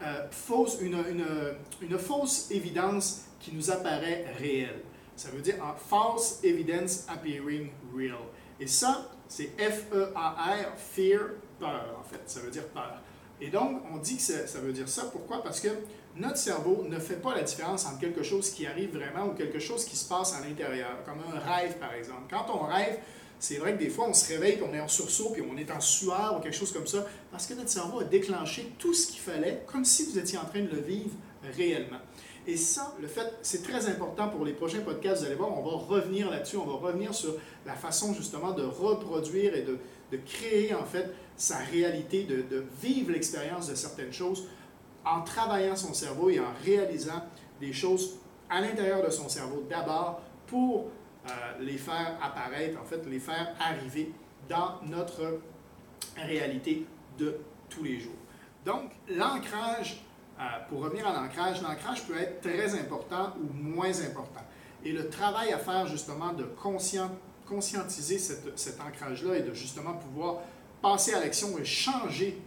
euh, 0.02 0.28
une, 0.82 1.98
fausse 1.98 2.50
évidence 2.52 3.26
qui 3.42 3.52
nous 3.54 3.70
apparaît 3.70 4.26
réelle. 4.40 4.80
Ça 5.16 5.30
veut 5.30 5.42
dire 5.42 5.56
false 5.90 6.40
evidence 6.44 7.06
appearing 7.08 7.72
real. 7.96 8.18
Et 8.60 8.68
ça, 8.68 9.12
c'est 9.28 9.52
F-E-A-R, 9.58 10.78
fear, 10.78 11.22
peur, 11.60 11.98
en 12.00 12.04
fait. 12.04 12.22
Ça 12.26 12.40
veut 12.42 12.52
dire 12.52 12.68
peur. 12.70 13.02
Et 13.42 13.50
donc, 13.50 13.82
on 13.94 13.98
dit 13.98 14.16
que 14.16 14.22
ça 14.22 14.60
veut 14.60 14.72
dire 14.72 14.88
ça. 14.88 15.06
Pourquoi? 15.12 15.44
Parce 15.44 15.60
que 15.60 15.70
notre 16.16 16.38
cerveau 16.38 16.86
ne 16.88 16.98
fait 17.00 17.22
pas 17.22 17.36
la 17.36 17.44
différence 17.44 17.86
entre 17.86 18.00
quelque 18.00 18.24
chose 18.24 18.50
qui 18.52 18.66
arrive 18.66 18.96
vraiment 18.96 19.28
ou 19.28 19.34
quelque 19.34 19.60
chose 19.60 19.84
qui 19.84 19.98
se 19.98 20.08
passe 20.08 20.34
à 20.34 20.40
l'intérieur, 20.48 21.04
comme 21.04 21.20
un 21.34 21.40
rêve, 21.40 21.78
par 21.78 21.94
exemple. 21.94 22.24
Quand 22.30 22.46
on 22.54 22.66
rêve, 22.66 23.00
c'est 23.38 23.58
vrai 23.58 23.74
que 23.74 23.80
des 23.80 23.90
fois, 23.90 24.08
on 24.08 24.14
se 24.14 24.30
réveille, 24.30 24.56
puis 24.56 24.66
on 24.70 24.74
est 24.74 24.80
en 24.80 24.88
sursaut, 24.88 25.32
puis 25.32 25.44
on 25.50 25.58
est 25.58 25.70
en 25.70 25.82
sueur 25.82 26.38
ou 26.38 26.42
quelque 26.42 26.56
chose 26.56 26.72
comme 26.72 26.88
ça, 26.88 27.06
parce 27.32 27.46
que 27.46 27.54
notre 27.54 27.70
cerveau 27.70 28.00
a 28.00 28.04
déclenché 28.06 28.72
tout 28.80 28.94
ce 28.94 29.08
qu'il 29.08 29.20
fallait, 29.20 29.64
comme 29.68 29.84
si 29.84 30.06
vous 30.06 30.18
étiez 30.18 30.38
en 30.38 30.46
train 30.46 30.62
de 30.62 30.70
le 30.70 30.80
vivre 30.80 31.12
réellement. 31.58 32.00
Et 32.48 32.58
ça, 32.58 32.94
le 33.02 33.08
fait, 33.08 33.34
c'est 33.42 33.64
très 33.64 33.88
important 33.88 34.30
pour 34.30 34.46
les 34.46 34.54
prochains 34.54 34.82
podcasts. 34.82 35.22
Vous 35.22 35.28
allez 35.28 35.36
voir, 35.36 35.58
on 35.58 35.64
va 35.64 35.78
revenir 35.78 36.30
là-dessus, 36.30 36.58
on 36.58 36.66
va 36.66 36.74
revenir 36.74 37.14
sur 37.14 37.36
la 37.66 37.74
façon 37.74 38.14
justement 38.14 38.52
de 38.52 38.64
reproduire 38.64 39.56
et 39.56 39.64
de, 39.64 39.80
créer 40.26 40.74
en 40.74 40.86
fait 40.86 41.14
sa 41.36 41.58
réalité, 41.58 42.24
de, 42.24 42.64
vivre 42.82 43.12
l'expérience 43.12 43.68
de 43.68 43.76
certaines 43.76 44.14
choses 44.14 44.48
en 45.04 45.22
travaillant 45.22 45.76
son 45.76 45.94
cerveau 45.94 46.30
et 46.30 46.40
en 46.40 46.54
réalisant 46.64 47.22
des 47.60 47.74
choses 47.74 48.18
à 48.50 48.62
l'intérieur 48.62 49.04
de 49.06 49.10
son 49.10 49.28
cerveau 49.28 49.66
d'abord 49.70 50.22
pour 50.48 50.86
euh, 51.28 51.30
les 51.60 51.78
faire 51.78 52.18
apparaître, 52.22 52.80
en 52.80 52.86
fait, 52.86 53.06
les 53.08 53.20
faire 53.20 53.56
arriver 53.60 54.14
dans 54.48 54.80
notre 54.84 55.40
réalité 56.16 56.86
de 57.18 57.38
tous 57.70 57.84
les 57.84 58.00
jours. 58.00 58.14
Donc, 58.66 58.92
l'ancrage, 59.10 60.04
euh, 60.40 60.44
pour 60.70 60.82
revenir 60.82 61.08
à 61.08 61.14
l'ancrage, 61.14 61.62
l'ancrage 61.62 62.06
peut 62.06 62.18
être 62.18 62.42
très 62.42 62.78
important 62.80 63.34
ou 63.42 63.54
moins 63.54 64.00
important. 64.02 64.42
Et 64.84 64.92
le 64.92 65.10
travail 65.10 65.52
à 65.52 65.58
faire 65.58 65.88
justement 65.88 66.34
de 66.34 66.44
conscientiser 67.46 68.20
cet 68.20 68.82
ancrage-là 68.82 69.38
et 69.38 69.42
de 69.42 69.54
justement 69.54 69.94
pouvoir 69.94 70.42
passer 70.82 71.14
à 71.14 71.20
l'action 71.20 71.58
et 71.58 71.66
changer 71.66 72.40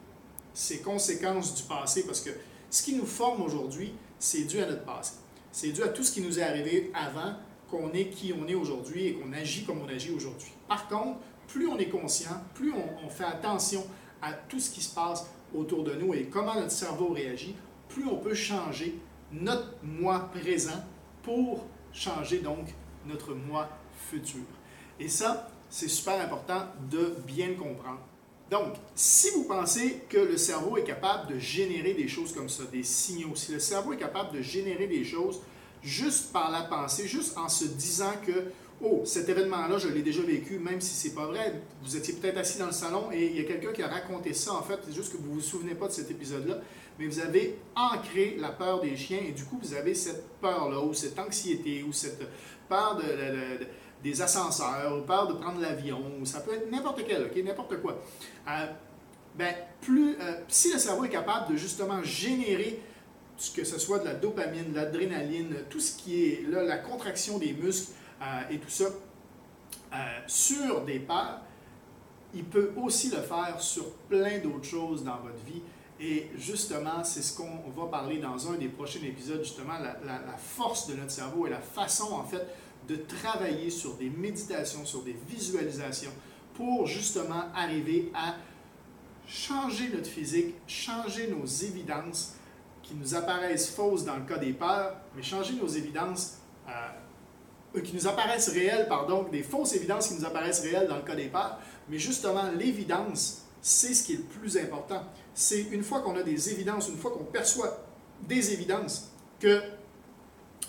ces 0.55 0.81
conséquences 0.81 1.55
du 1.55 1.63
passé, 1.65 2.05
parce 2.05 2.21
que 2.21 2.31
ce 2.71 2.83
qui 2.83 2.95
nous 2.95 3.07
forme 3.07 3.43
aujourd'hui, 3.43 3.95
c'est 4.19 4.43
dû 4.43 4.61
à 4.61 4.67
notre 4.67 4.85
passé. 4.85 5.15
C'est 5.51 5.71
dû 5.71 5.83
à 5.83 5.89
tout 5.89 6.05
ce 6.05 6.13
qui 6.13 6.21
nous 6.21 6.39
est 6.39 6.43
arrivé 6.43 6.93
avant 6.95 7.35
qu'on 7.71 7.93
est 7.93 8.09
qui 8.09 8.33
on 8.33 8.47
est 8.47 8.55
aujourd'hui 8.55 9.07
et 9.07 9.15
qu'on 9.15 9.33
agit 9.33 9.65
comme 9.65 9.81
on 9.81 9.89
agit 9.89 10.13
aujourd'hui. 10.13 10.53
Par 10.69 10.89
contre, 10.89 11.19
plus 11.47 11.67
on 11.67 11.79
est 11.79 11.89
conscient, 11.89 12.43
plus 12.55 12.73
on, 12.73 13.09
fait 13.09 13.25
attention 13.25 13.85
à 14.21 14.33
tout 14.33 14.61
ce 14.61 14.71
qui 14.71 14.83
se 14.83 14.95
passe 14.95 15.27
autour 15.55 15.83
de 15.83 15.95
nous 15.95 16.13
et 16.15 16.25
comment 16.25 16.55
notre 16.55 16.71
cerveau 16.71 17.09
réagit, 17.09 17.57
plus 17.89 18.07
on 18.07 18.17
peut 18.17 18.35
changer 18.35 18.99
notre 19.33 19.75
moi 19.83 20.31
présent 20.33 20.85
pour 21.23 21.67
changer 21.93 22.39
donc 22.39 22.69
notre 23.07 23.35
moi 23.35 23.69
futur. 24.11 24.45
Et 25.01 25.09
ça, 25.09 25.51
c'est 25.71 25.89
super 25.89 26.21
important 26.21 26.67
de 26.91 27.15
bien 27.27 27.55
comprendre. 27.55 28.01
Donc, 28.51 28.75
si 28.95 29.29
vous 29.31 29.45
pensez 29.45 30.03
que 30.09 30.17
le 30.17 30.39
cerveau 30.39 30.79
est 30.79 30.85
capable 30.85 31.35
de 31.35 31.39
générer 31.39 31.93
des 31.93 32.09
choses 32.09 32.33
comme 32.33 32.49
ça, 32.49 32.65
des 32.73 32.83
signaux, 32.83 33.35
si 33.35 33.53
le 33.53 33.59
cerveau 33.59 33.93
est 33.93 33.99
capable 33.99 34.37
de 34.37 34.43
générer 34.43 34.87
des 34.87 35.05
choses 35.05 35.41
juste 35.83 36.33
par 36.33 36.51
la 36.51 36.63
pensée, 36.63 37.07
juste 37.07 37.37
en 37.37 37.49
se 37.49 37.67
disant 37.67 38.15
que, 38.27 38.33
oh, 38.83 39.03
cet 39.05 39.29
événement-là, 39.29 39.77
je 39.77 39.89
l'ai 39.89 40.01
déjà 40.01 40.23
vécu, 40.23 40.59
même 40.59 40.81
si 40.81 40.95
c'est 40.95 41.15
pas 41.15 41.27
vrai, 41.27 41.61
vous 41.83 41.95
étiez 41.95 42.15
peut-être 42.15 42.39
assis 42.39 42.59
dans 42.59 42.67
le 42.67 42.73
salon 42.73 43.11
et 43.13 43.27
il 43.27 43.37
y 43.37 43.41
a 43.41 43.45
quelqu'un 43.45 43.73
qui 43.73 43.83
a 43.83 43.89
raconté 43.89 44.33
ça, 44.33 44.55
en 44.55 44.63
fait, 44.63 44.79
c'est 44.87 44.95
juste 44.95 45.13
que 45.13 45.19
vous 45.19 45.29
ne 45.29 45.35
vous 45.35 45.41
souvenez 45.43 45.75
pas 45.75 45.89
de 45.89 45.93
cet 45.93 46.11
épisode-là, 46.11 46.59
mais 46.99 47.07
vous 47.07 47.21
avez 47.21 47.59
ancré 47.77 48.37
la 48.39 48.51
peur 48.51 48.81
des 48.81 48.97
chiens 48.97 49.21
et 49.27 49.33
du 49.33 49.45
coup, 49.45 49.59
vous 49.63 49.75
avez 49.75 49.95
cette 49.95 50.29
peur-là, 50.41 50.81
ou 50.81 50.93
cette 50.95 51.19
anxiété, 51.19 51.83
ou 51.83 51.93
cette 51.93 52.23
peur 52.69 52.97
de 52.97 53.67
des 54.03 54.23
ascenseurs, 54.23 54.97
ou 54.97 55.03
peur 55.03 55.27
de 55.27 55.35
prendre 55.35 55.61
l'avion, 55.61 56.01
ou 56.21 56.25
ça 56.25 56.41
peut 56.41 56.55
être 56.55 56.71
n'importe 56.71 57.03
quel, 57.07 57.25
ok, 57.25 57.37
n'importe 57.45 57.81
quoi. 57.81 58.01
Euh, 58.49 58.67
ben, 59.35 59.55
plus, 59.81 60.17
euh, 60.21 60.41
si 60.49 60.73
le 60.73 60.79
cerveau 60.79 61.05
est 61.05 61.11
capable 61.11 61.53
de 61.53 61.57
justement 61.57 62.03
générer 62.03 62.81
que 63.55 63.63
ce 63.63 63.79
soit 63.79 64.01
de 64.01 64.05
la 64.05 64.15
dopamine, 64.15 64.73
de 64.73 64.77
l'adrénaline, 64.77 65.55
tout 65.71 65.79
ce 65.79 65.97
qui 65.97 66.25
est 66.25 66.45
la 66.49 66.79
contraction 66.79 67.39
des 67.39 67.53
muscles 67.53 67.93
euh, 68.21 68.41
et 68.51 68.59
tout 68.59 68.69
ça, 68.69 68.87
sur 70.27 70.85
des 70.85 70.99
peurs, 70.99 71.41
il 72.35 72.45
peut 72.45 72.73
aussi 72.77 73.11
le 73.11 73.23
faire 73.23 73.61
sur 73.61 73.93
plein 74.09 74.39
d'autres 74.39 74.65
choses 74.65 75.05
dans 75.05 75.19
votre 75.19 75.43
vie. 75.47 75.63
Et 76.01 76.31
justement, 76.37 77.03
c'est 77.03 77.23
ce 77.23 77.37
qu'on 77.37 77.71
va 77.77 77.87
parler 77.91 78.19
dans 78.19 78.51
un 78.53 78.57
des 78.57 78.69
prochains 78.69 79.03
épisodes, 79.03 79.43
justement, 79.43 79.79
la, 79.79 80.39
force 80.39 80.87
de 80.87 80.95
notre 80.95 81.11
cerveau 81.11 81.47
et 81.47 81.51
la 81.51 81.61
façon, 81.61 82.13
en 82.13 82.25
fait, 82.25 82.47
de 82.89 82.97
travailler 82.97 83.69
sur 83.71 83.95
des 83.95 84.09
méditations, 84.09 84.85
sur 84.85 85.03
des 85.03 85.17
visualisations 85.29 86.13
pour 86.55 86.87
justement 86.87 87.45
arriver 87.55 88.11
à 88.15 88.37
changer 89.27 89.91
notre 89.91 90.09
physique, 90.09 90.55
changer 90.67 91.29
nos 91.29 91.45
évidences 91.45 92.35
qui 92.83 92.95
nous 92.95 93.15
apparaissent 93.15 93.71
fausses 93.71 94.05
dans 94.05 94.17
le 94.17 94.25
cas 94.25 94.39
des 94.39 94.53
peurs, 94.53 94.97
mais 95.15 95.23
changer 95.23 95.55
nos 95.55 95.67
évidences 95.67 96.39
euh, 96.69 97.81
qui 97.83 97.95
nous 97.95 98.07
apparaissent 98.07 98.49
réelles, 98.49 98.89
pardon, 98.89 99.25
des 99.31 99.43
fausses 99.43 99.75
évidences 99.75 100.09
qui 100.09 100.15
nous 100.15 100.25
apparaissent 100.25 100.61
réelles 100.61 100.89
dans 100.89 100.97
le 100.97 101.03
cas 101.03 101.15
des 101.15 101.29
peurs, 101.29 101.59
mais 101.89 101.99
justement 101.99 102.51
l'évidence, 102.57 103.48
c'est 103.61 103.95
ce 103.95 104.05
qui 104.05 104.15
est 104.15 104.17
le 104.17 104.23
plus 104.23 104.57
important. 104.57 105.05
C'est 105.35 105.63
une 105.63 105.83
fois 105.83 106.01
qu'on 106.01 106.17
a 106.17 106.23
des 106.23 106.51
évidences, 106.51 106.89
une 106.89 106.97
fois 106.97 107.11
qu'on 107.11 107.25
perçoit 107.25 107.85
des 108.27 108.53
évidences, 108.53 109.11
que 109.41 109.61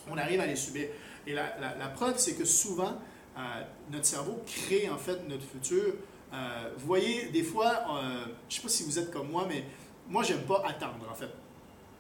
on 0.10 0.18
arrive 0.18 0.40
à 0.40 0.46
les 0.46 0.56
subir. 0.56 0.88
Et 1.28 1.34
la, 1.34 1.88
preuve, 1.94 2.16
c'est 2.18 2.34
que 2.34 2.46
souvent, 2.46 2.98
euh, 3.38 3.42
notre 3.92 4.06
cerveau 4.06 4.42
crée 4.46 4.90
en 4.90 4.98
fait 4.98 5.28
notre 5.28 5.46
futur. 5.46 5.94
Euh, 6.34 6.70
vous 6.78 6.88
voyez, 6.88 7.30
des 7.30 7.44
fois, 7.44 7.84
euh, 7.90 8.26
je 8.48 8.56
ne 8.56 8.58
sais 8.58 8.62
pas 8.62 8.70
si 8.70 8.84
vous 8.84 8.98
êtes 8.98 9.12
comme 9.12 9.30
moi, 9.30 9.46
mais 9.48 9.64
moi, 10.08 10.24
j'aime 10.24 10.42
pas 10.42 10.64
attendre 10.68 11.08
en 11.10 11.14
fait. 11.14 11.30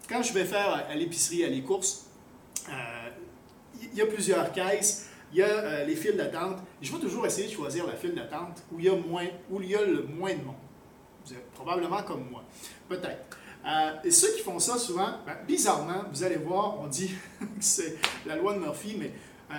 Quand 0.07 0.23
je 0.23 0.33
vais 0.33 0.45
faire 0.45 0.87
à 0.89 0.95
l'épicerie, 0.95 1.43
à 1.43 1.49
les 1.49 1.61
courses, 1.61 2.05
il 3.79 3.95
y 3.95 4.01
a 4.01 4.07
plusieurs 4.07 4.51
caisses, 4.51 5.07
il 5.31 5.37
y 5.37 5.43
a 5.43 5.83
les 5.83 5.95
files 5.95 6.17
d'attente. 6.17 6.57
Je 6.81 6.91
vais 6.91 6.99
toujours 6.99 7.27
essayer 7.27 7.47
de 7.47 7.53
choisir 7.53 7.85
la 7.85 7.93
file 7.93 8.15
d'attente 8.15 8.63
où 8.71 8.79
il 8.79 8.85
y 8.85 8.89
a 8.89 8.95
moins, 8.95 9.27
où 9.51 9.61
il 9.61 9.69
y 9.69 9.75
a 9.75 9.85
le 9.85 10.03
moins 10.03 10.33
de 10.33 10.43
monde. 10.43 10.55
Vous 11.29 11.35
êtes 11.35 11.51
probablement 11.51 12.01
comme 12.01 12.27
moi, 12.31 12.43
peut-être. 12.87 13.37
Euh, 13.63 13.91
et 14.03 14.09
ceux 14.09 14.33
qui 14.33 14.41
font 14.41 14.57
ça 14.57 14.79
souvent, 14.79 15.09
ben, 15.27 15.35
bizarrement, 15.47 16.03
vous 16.11 16.23
allez 16.23 16.37
voir, 16.37 16.79
on 16.79 16.87
dit 16.87 17.11
que 17.39 17.45
c'est 17.59 17.97
la 18.25 18.35
loi 18.35 18.53
de 18.53 18.59
Murphy, 18.59 18.95
mais 18.97 19.11
euh, 19.51 19.55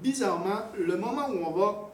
bizarrement, 0.00 0.60
le 0.78 0.96
moment 0.96 1.28
où 1.28 1.44
on 1.44 1.52
va 1.52 1.90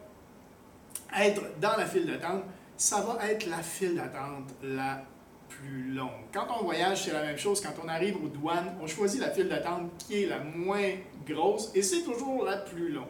être 1.17 1.41
dans 1.59 1.77
la 1.77 1.87
file 1.87 2.07
d'attente, 2.07 2.43
ça 2.77 3.01
va 3.01 3.31
être 3.31 3.47
la 3.47 3.63
file 3.63 3.95
d'attente 3.95 4.51
la 4.63 5.03
plus 5.49 5.95
longue. 5.95 6.11
Quand 6.33 6.47
on 6.61 6.65
voyage, 6.65 7.05
c'est 7.05 7.13
la 7.13 7.23
même 7.23 7.39
chose. 7.39 7.63
Quand 7.63 7.75
on 7.83 7.89
arrive 7.89 8.17
aux 8.23 8.29
douanes, 8.29 8.77
on 8.83 8.87
choisit 8.87 9.21
la 9.21 9.31
file 9.31 9.49
d'attente 9.49 9.91
qui 10.07 10.25
est 10.25 10.27
la 10.27 10.41
moins 10.41 10.91
grosse 11.27 11.71
et 11.75 11.83
c'est 11.83 12.03
toujours 12.03 12.45
la 12.45 12.59
plus 12.59 12.91
longue. 12.91 13.05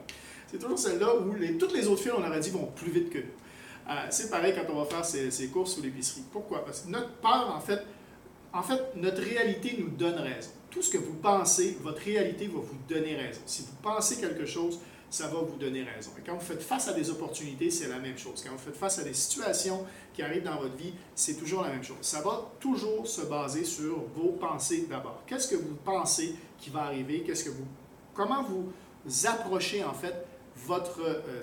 C'est 0.47 0.59
toujours 0.59 0.79
celle-là 0.79 1.17
où 1.17 1.35
toutes 1.59 1.73
les 1.73 1.89
autres 1.89 2.03
files, 2.03 2.13
on 2.17 2.25
aurait 2.25 2.39
dit, 2.39 2.51
vont 2.51 2.67
plus 2.67 2.91
vite 2.91 3.11
que 3.11 3.19
nous. 3.19 3.25
Euh, 3.89 4.07
c'est 4.11 4.31
pareil 4.31 4.55
quand 4.55 4.73
on 4.73 4.79
va 4.79 4.87
faire 4.87 5.05
ses, 5.05 5.31
ses 5.31 5.49
courses 5.49 5.77
ou 5.79 5.83
l'épicerie. 5.83 6.25
Pourquoi? 6.33 6.65
Parce 6.65 6.81
que 6.81 6.91
notre 6.91 7.13
peur, 7.17 7.53
en 7.55 7.61
fait, 7.61 7.83
en 8.53 8.63
fait, 8.63 8.81
notre 8.97 9.21
réalité 9.21 9.77
nous 9.79 9.91
donne 9.91 10.19
raison. 10.19 10.51
Tout 10.71 10.83
ce 10.83 10.91
que 10.91 10.99
vous 10.99 11.15
pensez, 11.15 11.77
votre 11.83 12.01
réalité 12.03 12.47
va 12.47 12.61
vous 12.61 12.79
donner 12.89 13.17
raison. 13.17 13.41
Si 13.47 13.63
vous 13.63 13.77
pensez 13.83 14.17
quelque 14.17 14.47
chose, 14.47 14.79
ça 15.11 15.29
va 15.29 15.39
vous 15.39 15.57
donner 15.57 15.83
raison. 15.83 16.11
Et 16.19 16.23
quand 16.27 16.35
vous 16.35 16.45
faites 16.45 16.63
face 16.63 16.89
à 16.89 16.93
des 16.93 17.11
opportunités, 17.11 17.71
c'est 17.71 17.89
la 17.89 17.99
même 17.99 18.19
chose. 18.19 18.43
Quand 18.45 18.53
vous 18.53 18.59
faites 18.59 18.77
face 18.77 18.99
à 18.99 19.05
des 19.05 19.15
situations 19.15 19.85
qui 20.13 20.23
arrivent 20.23 20.43
dans 20.45 20.59
votre 20.59 20.75
vie, 20.75 20.93
c'est 21.15 21.35
toujours 21.35 21.63
la 21.63 21.71
même 21.71 21.85
chose. 21.85 21.99
Ça 22.01 22.21
va 22.21 22.51
toujours 22.59 23.07
se 23.07 23.23
baser 23.23 23.65
sur 23.65 24.03
vos 24.17 24.33
pensées 24.33 24.87
d'abord. 24.89 25.23
Qu'est-ce 25.27 25.49
que 25.49 25.57
vous 25.57 25.75
pensez 25.85 26.35
qui 26.59 26.71
va 26.71 26.83
arriver? 26.83 27.23
Qu'est-ce 27.25 27.45
que 27.45 27.51
vous, 27.51 27.67
comment 28.13 28.43
vous 28.43 28.73
approchez 29.27 29.85
en 29.85 29.95
fait 29.95 30.15
votre 30.57 31.01
euh, 31.01 31.41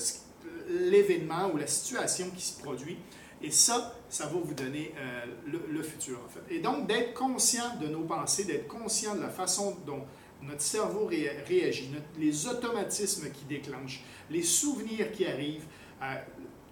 l'événement 0.71 1.51
ou 1.53 1.57
la 1.57 1.67
situation 1.67 2.29
qui 2.35 2.43
se 2.43 2.59
produit? 2.61 2.97
Et 3.43 3.51
ça, 3.51 3.95
ça 4.09 4.25
va 4.25 4.39
vous 4.39 4.53
donner 4.53 4.93
euh, 4.97 5.25
le, 5.69 5.81
futur, 5.81 6.19
en 6.23 6.29
fait. 6.29 6.53
Et 6.53 6.59
donc, 6.59 6.87
d'être 6.87 7.13
conscient 7.13 7.75
de 7.81 7.87
nos 7.87 8.01
pensées, 8.01 8.43
d'être 8.43 8.67
conscient 8.67 9.15
de 9.15 9.21
la 9.21 9.29
façon 9.29 9.77
dont 9.85 10.03
notre 10.43 10.61
cerveau 10.61 11.07
réagit, 11.07 11.89
les 12.17 12.47
automatismes 12.47 13.31
qui 13.31 13.45
déclenchent, 13.45 14.03
les 14.29 14.43
souvenirs 14.43 15.11
qui 15.11 15.25
arrivent. 15.25 15.65
Euh, 16.01 16.15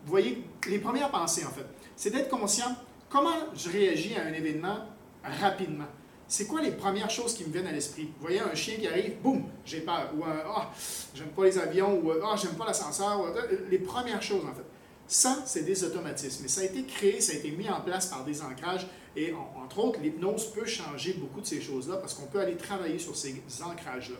vous 0.05 0.11
voyez, 0.11 0.43
les 0.67 0.79
premières 0.79 1.11
pensées, 1.11 1.45
en 1.45 1.51
fait, 1.51 1.65
c'est 1.95 2.11
d'être 2.11 2.29
conscient 2.29 2.75
comment 3.09 3.53
je 3.55 3.69
réagis 3.69 4.15
à 4.15 4.23
un 4.23 4.33
événement 4.33 4.79
rapidement. 5.23 5.87
C'est 6.29 6.45
quoi 6.45 6.61
les 6.61 6.71
premières 6.71 7.09
choses 7.09 7.33
qui 7.33 7.43
me 7.43 7.51
viennent 7.51 7.65
à 7.65 7.71
l'esprit? 7.71 8.03
Vous 8.03 8.21
voyez 8.21 8.39
un 8.39 8.53
chien 8.53 8.75
qui 8.75 8.87
arrive, 8.87 9.19
boum, 9.19 9.45
j'ai 9.65 9.81
peur. 9.81 10.11
Ou 10.15 10.23
ah, 10.23 10.69
j'aime 11.15 11.29
pas 11.29 11.43
les 11.45 11.57
avions, 11.57 11.99
ou 11.99 12.11
ah, 12.11 12.35
j'aime 12.39 12.53
pas 12.53 12.67
l'ascenseur. 12.67 13.33
Les 13.67 13.79
premières 13.79 14.21
choses, 14.21 14.45
en 14.45 14.53
fait. 14.53 14.65
Ça, 15.07 15.39
c'est 15.47 15.63
des 15.63 15.83
automatismes. 15.83 16.45
Et 16.45 16.47
ça 16.47 16.61
a 16.61 16.65
été 16.65 16.83
créé, 16.83 17.19
ça 17.19 17.33
a 17.33 17.35
été 17.37 17.49
mis 17.49 17.67
en 17.67 17.81
place 17.81 18.05
par 18.05 18.23
des 18.23 18.43
ancrages. 18.43 18.85
Et 19.15 19.33
entre 19.33 19.79
autres, 19.79 19.99
l'hypnose 20.01 20.51
peut 20.51 20.67
changer 20.67 21.13
beaucoup 21.13 21.41
de 21.41 21.47
ces 21.47 21.61
choses-là 21.61 21.97
parce 21.97 22.13
qu'on 22.13 22.27
peut 22.27 22.39
aller 22.39 22.57
travailler 22.57 22.99
sur 22.99 23.15
ces 23.15 23.41
ancrages-là. 23.65 24.17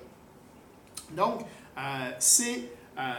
Donc, 1.12 1.42
euh, 1.78 1.82
euh, 2.98 3.12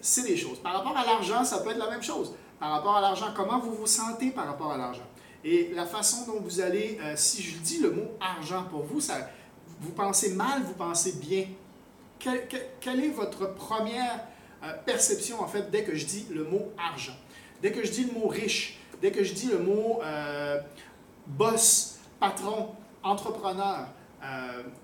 c'est 0.00 0.22
des 0.22 0.38
choses. 0.38 0.58
Par 0.60 0.72
rapport 0.72 0.96
à 0.96 1.04
l'argent, 1.04 1.44
ça 1.44 1.58
peut 1.58 1.70
être 1.70 1.78
la 1.78 1.90
même 1.90 2.02
chose. 2.02 2.34
Par 2.58 2.70
rapport 2.70 2.96
à 2.96 3.02
l'argent, 3.02 3.26
comment 3.36 3.58
vous 3.58 3.74
vous 3.74 3.86
sentez 3.86 4.30
par 4.30 4.46
rapport 4.46 4.72
à 4.72 4.78
l'argent? 4.78 5.06
Et 5.44 5.72
la 5.74 5.86
façon 5.86 6.26
dont 6.26 6.40
vous 6.40 6.60
allez, 6.60 6.98
euh, 7.02 7.14
si 7.16 7.42
je 7.42 7.58
dis 7.58 7.78
le 7.78 7.90
mot 7.90 8.12
argent 8.20 8.64
pour 8.64 8.82
vous, 8.82 9.00
ça, 9.00 9.28
vous 9.80 9.90
pensez 9.90 10.34
mal, 10.34 10.62
vous 10.62 10.74
pensez 10.74 11.14
bien. 11.14 11.46
quelle 12.80 13.04
est 13.04 13.10
votre 13.10 13.52
première 13.54 14.20
euh, 14.62 14.72
perception, 14.86 15.40
en 15.40 15.48
fait, 15.48 15.70
dès 15.70 15.82
que 15.82 15.96
je 15.96 16.06
dis 16.06 16.26
le 16.30 16.44
mot 16.44 16.70
argent? 16.78 17.16
Dès 17.60 17.72
que 17.72 17.84
je 17.84 17.90
dis 17.90 18.04
le 18.04 18.12
mot 18.12 18.28
riche, 18.28 18.78
dès 19.00 19.10
que 19.10 19.24
je 19.24 19.32
dis 19.34 19.48
le 19.48 19.58
mot 19.58 20.00
euh, 20.04 20.60
boss, 21.26 21.98
patron, 22.20 22.70
entrepreneur, 23.02 23.88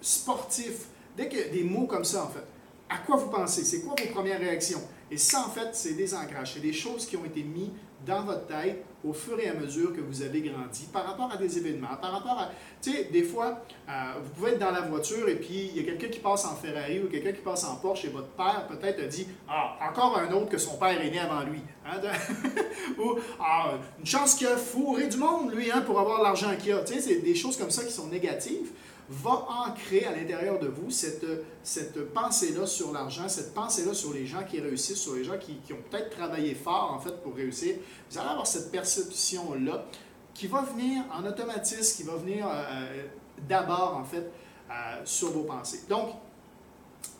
sportif, 0.00 0.86
dès 1.16 1.28
que 1.28 1.52
des 1.52 1.62
mots 1.62 1.86
comme 1.86 2.04
ça, 2.04 2.24
en 2.24 2.28
fait, 2.28 2.44
à 2.88 2.98
quoi 2.98 3.16
vous 3.16 3.30
pensez? 3.30 3.64
C'est 3.64 3.82
quoi 3.82 3.94
vos 3.96 4.12
premières 4.12 4.40
réactions? 4.40 4.82
Et 5.10 5.16
ça, 5.16 5.44
en 5.46 5.50
fait, 5.50 5.68
c'est 5.72 5.94
des 5.94 6.12
ancrages, 6.14 6.54
c'est 6.54 6.60
des 6.60 6.72
choses 6.72 7.06
qui 7.06 7.16
ont 7.16 7.24
été 7.24 7.44
mises 7.44 7.70
dans 8.06 8.22
votre 8.22 8.46
tête 8.46 8.84
au 9.04 9.12
fur 9.12 9.38
et 9.38 9.48
à 9.48 9.54
mesure 9.54 9.94
que 9.94 10.00
vous 10.00 10.22
avez 10.22 10.40
grandi 10.40 10.88
par 10.92 11.06
rapport 11.06 11.30
à 11.32 11.36
des 11.36 11.58
événements, 11.58 11.96
par 12.00 12.12
rapport 12.12 12.38
à, 12.38 12.50
tu 12.82 12.92
sais, 12.92 13.04
des 13.04 13.22
fois, 13.22 13.60
euh, 13.88 13.92
vous 14.22 14.30
pouvez 14.30 14.52
être 14.52 14.58
dans 14.58 14.72
la 14.72 14.80
voiture 14.80 15.28
et 15.28 15.36
puis 15.36 15.70
il 15.74 15.76
y 15.76 15.80
a 15.80 15.84
quelqu'un 15.84 16.08
qui 16.08 16.18
passe 16.18 16.44
en 16.44 16.56
Ferrari 16.56 17.00
ou 17.00 17.08
quelqu'un 17.08 17.32
qui 17.32 17.40
passe 17.40 17.64
en 17.64 17.76
Porsche 17.76 18.06
et 18.06 18.08
votre 18.08 18.28
père 18.28 18.66
peut-être 18.68 19.02
a 19.02 19.06
dit, 19.06 19.28
ah, 19.48 19.78
encore 19.88 20.18
un 20.18 20.32
autre 20.32 20.48
que 20.48 20.58
son 20.58 20.76
père 20.78 21.00
est 21.00 21.10
né 21.10 21.18
avant 21.20 21.42
lui. 21.42 21.60
Hein, 21.86 22.00
ou, 22.98 23.18
ah, 23.40 23.74
une 23.98 24.06
chance 24.06 24.34
qu'il 24.34 24.48
a 24.48 24.56
fourré 24.56 25.06
du 25.06 25.16
monde, 25.16 25.52
lui, 25.54 25.70
hein, 25.70 25.82
pour 25.82 25.98
avoir 26.00 26.22
l'argent 26.22 26.48
qu'il 26.58 26.72
a. 26.72 26.82
Tu 26.82 26.94
sais, 26.94 27.00
c'est 27.00 27.20
des 27.20 27.34
choses 27.34 27.56
comme 27.56 27.70
ça 27.70 27.84
qui 27.84 27.92
sont 27.92 28.08
négatives 28.08 28.72
va 29.10 29.46
ancrer 29.66 30.04
à 30.04 30.14
l'intérieur 30.14 30.58
de 30.58 30.68
vous 30.68 30.90
cette, 30.90 31.24
cette 31.62 32.12
pensée-là 32.12 32.66
sur 32.66 32.92
l'argent, 32.92 33.28
cette 33.28 33.54
pensée-là 33.54 33.94
sur 33.94 34.12
les 34.12 34.26
gens 34.26 34.44
qui 34.44 34.60
réussissent, 34.60 35.00
sur 35.00 35.14
les 35.14 35.24
gens 35.24 35.38
qui, 35.38 35.56
qui 35.58 35.72
ont 35.72 35.82
peut-être 35.90 36.10
travaillé 36.10 36.54
fort 36.54 36.92
en 36.94 37.00
fait 37.00 37.22
pour 37.22 37.34
réussir. 37.34 37.76
Vous 38.10 38.18
allez 38.18 38.28
avoir 38.28 38.46
cette 38.46 38.70
perception-là 38.70 39.86
qui 40.34 40.46
va 40.46 40.62
venir 40.62 41.04
en 41.12 41.24
automatisme, 41.26 41.96
qui 41.96 42.02
va 42.04 42.16
venir 42.16 42.46
euh, 42.46 42.50
euh, 42.50 43.06
d'abord 43.48 43.96
en 43.96 44.04
fait 44.04 44.30
euh, 44.70 45.00
sur 45.04 45.30
vos 45.30 45.44
pensées. 45.44 45.80
Donc, 45.88 46.10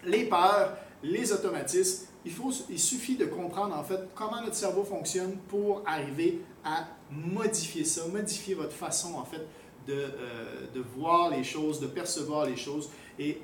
les 0.05 0.24
peurs, 0.24 0.77
les 1.03 1.33
automatismes, 1.33 2.07
il, 2.24 2.33
faut, 2.33 2.53
il 2.68 2.79
suffit 2.79 3.16
de 3.16 3.24
comprendre 3.24 3.77
en 3.77 3.83
fait 3.83 4.01
comment 4.14 4.40
notre 4.42 4.55
cerveau 4.55 4.85
fonctionne 4.85 5.37
pour 5.48 5.83
arriver 5.87 6.42
à 6.64 6.87
modifier 7.11 7.85
ça, 7.85 8.07
modifier 8.07 8.55
votre 8.55 8.72
façon 8.72 9.14
en 9.14 9.24
fait 9.24 9.44
de, 9.88 9.94
euh, 9.94 10.66
de 10.74 10.81
voir 10.81 11.31
les 11.31 11.42
choses, 11.42 11.81
de 11.81 11.87
percevoir 11.87 12.44
les 12.44 12.57
choses. 12.57 12.90
Et 13.18 13.40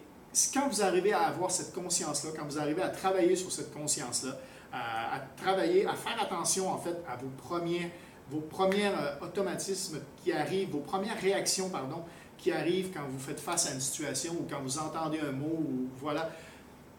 quand 0.52 0.68
vous 0.68 0.82
arrivez 0.82 1.12
à 1.12 1.22
avoir 1.22 1.50
cette 1.50 1.72
conscience-là, 1.72 2.30
quand 2.36 2.44
vous 2.44 2.58
arrivez 2.58 2.82
à 2.82 2.88
travailler 2.88 3.34
sur 3.34 3.50
cette 3.50 3.72
conscience-là, 3.72 4.38
à, 4.72 5.20
travailler, 5.36 5.86
à 5.86 5.94
faire 5.94 6.20
attention 6.20 6.68
en 6.68 6.78
fait 6.78 6.96
à 7.08 7.16
vos 7.16 7.30
premiers, 7.38 7.90
vos 8.30 8.40
premiers 8.40 8.88
euh, 8.88 9.20
automatismes 9.22 10.00
qui 10.22 10.32
arrivent, 10.32 10.70
vos 10.70 10.80
premières 10.80 11.20
réactions, 11.20 11.70
pardon, 11.70 12.02
qui 12.36 12.50
arrivent 12.50 12.90
quand 12.92 13.06
vous 13.08 13.18
faites 13.18 13.40
face 13.40 13.70
à 13.70 13.74
une 13.74 13.80
situation 13.80 14.32
ou 14.32 14.46
quand 14.50 14.60
vous 14.60 14.78
entendez 14.78 15.20
un 15.20 15.32
mot 15.32 15.56
ou 15.60 15.88
voilà, 16.00 16.30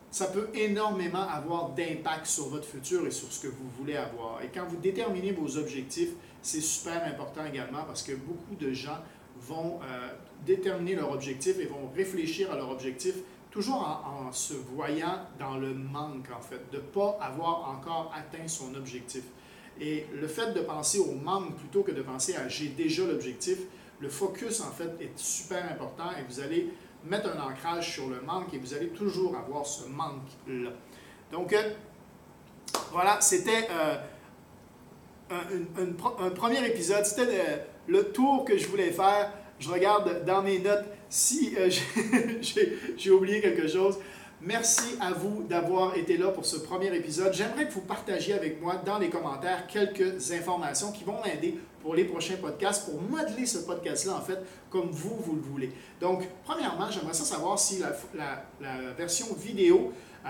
ça 0.10 0.28
peut 0.28 0.50
énormément 0.54 1.28
avoir 1.28 1.72
d'impact 1.72 2.26
sur 2.26 2.48
votre 2.48 2.66
futur 2.66 3.06
et 3.06 3.12
sur 3.12 3.32
ce 3.32 3.42
que 3.42 3.48
vous 3.48 3.70
voulez 3.78 3.98
avoir. 3.98 4.42
Et 4.42 4.48
quand 4.48 4.66
vous 4.66 4.78
déterminez 4.78 5.34
vos 5.34 5.58
objectifs, 5.58 6.12
c'est 6.42 6.62
super 6.62 7.04
important 7.04 7.46
également 7.46 7.84
parce 7.84 8.02
que 8.02 8.14
beaucoup 8.14 8.56
de 8.58 8.72
gens 8.72 9.00
vont 9.42 9.80
euh, 9.84 10.10
déterminer 10.46 10.96
leur 10.96 11.12
objectif 11.12 11.60
et 11.60 11.66
vont 11.66 11.90
réfléchir 11.96 12.52
à 12.52 12.56
leur 12.56 12.70
objectif 12.72 13.16
toujours 13.52 13.88
en, 14.06 14.34
se 14.34 14.54
voyant 14.54 15.20
dans 15.40 15.56
le 15.56 15.74
manque, 15.74 16.28
en 16.36 16.42
fait, 16.42 16.60
de 16.74 16.78
ne 16.78 16.82
pas 16.82 17.18
avoir 17.22 17.70
encore 17.70 18.14
atteint 18.14 18.50
son 18.50 18.76
objectif. 18.76 19.24
Et 19.80 20.08
le 20.14 20.28
fait 20.28 20.52
de 20.54 20.60
penser 20.60 21.00
au 21.00 21.14
manque 21.14 21.56
plutôt 21.56 21.82
que 21.82 21.92
de 21.92 22.02
penser 22.02 22.36
à 22.36 22.50
j'ai 22.50 22.68
déjà 22.68 23.06
l'objectif, 23.06 23.60
le 24.02 24.10
focus, 24.10 24.60
en 24.60 24.72
fait, 24.72 24.90
est 25.00 25.18
super 25.18 25.72
important 25.72 26.12
et 26.20 26.24
vous 26.28 26.42
allez 26.42 26.70
mettre 27.06 27.30
un 27.30 27.42
ancrage 27.50 27.94
sur 27.94 28.10
le 28.10 28.20
manque 28.22 28.54
et 28.54 28.58
vous 28.58 28.74
allez 28.74 28.90
toujours 28.90 29.38
avoir 29.38 29.66
ce 29.66 29.88
manque-là. 29.88 30.72
Donc, 31.32 31.54
euh, 31.54 31.72
voilà, 32.92 33.22
c'était 33.22 33.70
euh, 33.72 33.96
un, 35.32 36.30
premier 36.32 36.66
épisode. 36.68 37.06
C'était 37.06 37.66
le, 37.88 38.12
tour 38.12 38.46
que 38.46 38.58
je 38.58 38.68
voulais 38.68 38.92
faire. 38.92 39.32
Je 39.60 39.70
regarde 39.70 40.26
dans 40.26 40.42
mes 40.42 40.60
notes 40.60 40.86
si 41.10 41.54
euh, 41.58 41.70
j'ai 42.98 43.12
oublié 43.12 43.42
quelque 43.42 43.68
chose. 43.68 43.98
Merci 44.42 44.98
à 45.00 45.12
vous 45.12 45.44
d'avoir 45.44 45.98
été 45.98 46.18
là 46.18 46.28
pour 46.28 46.46
ce 46.46 46.58
premier 46.58 46.94
épisode. 46.96 47.34
J'aimerais 47.34 47.68
que 47.68 47.74
vous 47.74 47.82
partagiez 47.82 48.34
avec 48.34 48.62
moi 48.62 48.76
dans 48.86 49.00
les 49.00 49.10
commentaires 49.10 49.66
quelques 49.66 50.32
informations 50.32 50.92
qui 50.92 51.04
vont 51.04 51.16
m'aider 51.24 51.58
pour 51.82 51.96
les 51.96 52.04
prochains 52.04 52.36
podcasts, 52.36 52.86
pour 52.90 53.02
modeler 53.02 53.46
ce 53.46 53.60
podcast-là, 53.60 54.14
en 54.14 54.22
fait, 54.22 54.40
comme 54.70 54.90
vous, 54.92 55.16
vous 55.24 55.36
le 55.36 55.42
voulez. 55.42 55.72
Donc, 56.02 56.28
premièrement, 56.44 56.92
j'aimerais 56.92 57.14
savoir 57.14 57.58
si 57.58 57.80
la, 57.80 58.94
version 58.98 59.28
vidéo 59.36 59.94
euh, 60.26 60.30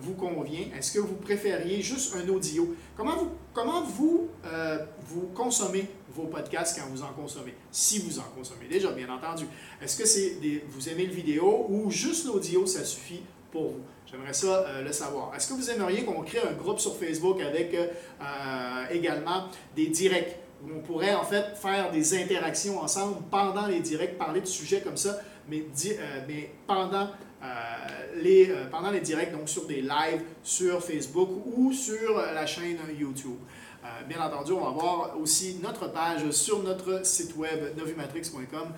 vous 0.00 0.14
convient? 0.14 0.66
Est-ce 0.76 0.92
que 0.92 0.98
vous 0.98 1.14
préfériez 1.14 1.80
juste 1.80 2.16
un 2.16 2.28
audio? 2.28 2.74
Comment 2.96 3.16
vous, 3.16 3.30
comment 3.54 3.82
vous, 3.82 4.28
euh, 4.44 4.78
vous 5.00 5.28
consommez 5.34 5.88
vos 6.12 6.24
podcasts 6.24 6.78
quand 6.78 6.88
vous 6.88 7.02
en 7.02 7.12
consommez? 7.12 7.54
Si 7.70 8.00
vous 8.00 8.18
en 8.18 8.24
consommez 8.36 8.66
déjà, 8.68 8.90
bien 8.90 9.08
entendu. 9.08 9.46
Est-ce 9.80 9.96
que 9.96 10.06
c'est 10.06 10.38
vous 10.68 10.88
aimez 10.88 11.06
le 11.06 11.12
vidéo 11.12 11.66
ou 11.68 11.90
juste 11.90 12.26
l'audio, 12.26 12.66
ça 12.66 12.84
suffit 12.84 13.22
pour 13.52 13.68
vous? 13.68 13.80
J'aimerais 14.10 14.32
ça 14.32 14.64
euh, 14.66 14.82
le 14.82 14.92
savoir. 14.92 15.32
Est-ce 15.34 15.48
que 15.48 15.54
vous 15.54 15.70
aimeriez 15.70 16.04
qu'on 16.04 16.22
crée 16.22 16.40
un 16.40 16.54
groupe 16.54 16.80
sur 16.80 16.96
Facebook 16.96 17.40
avec 17.40 17.76
également 18.90 19.44
des 19.76 19.86
directs? 19.86 20.40
Où 20.64 20.70
on 20.74 20.80
pourrait 20.80 21.14
en 21.14 21.22
fait 21.22 21.54
faire 21.54 21.92
des 21.92 22.14
interactions 22.14 22.80
ensemble 22.80 23.18
pendant 23.30 23.66
les 23.66 23.80
directs, 23.80 24.16
parler 24.16 24.40
de 24.40 24.46
sujets 24.46 24.80
comme 24.80 24.96
ça, 24.96 25.20
mais, 25.48 25.64
euh, 25.86 26.24
mais 26.26 26.52
pendant, 26.66 27.10
les, 28.16 28.52
pendant 28.70 28.90
les 28.90 29.00
directs, 29.00 29.32
donc 29.32 29.48
sur 29.48 29.66
des 29.66 29.80
lives 29.80 30.22
sur 30.42 30.82
Facebook 30.82 31.28
ou 31.54 31.72
sur 31.72 32.16
la 32.16 32.46
chaîne 32.46 32.78
YouTube. 32.98 33.38
bien 34.08 34.20
entendu, 34.20 34.52
on 34.52 34.64
va 34.64 34.70
voir 34.70 35.20
aussi 35.20 35.58
notre 35.62 35.92
page 35.92 36.28
sur 36.30 36.62
notre 36.62 37.06
site 37.06 37.36
web 37.36 37.76
novumatrix.com 37.76 38.68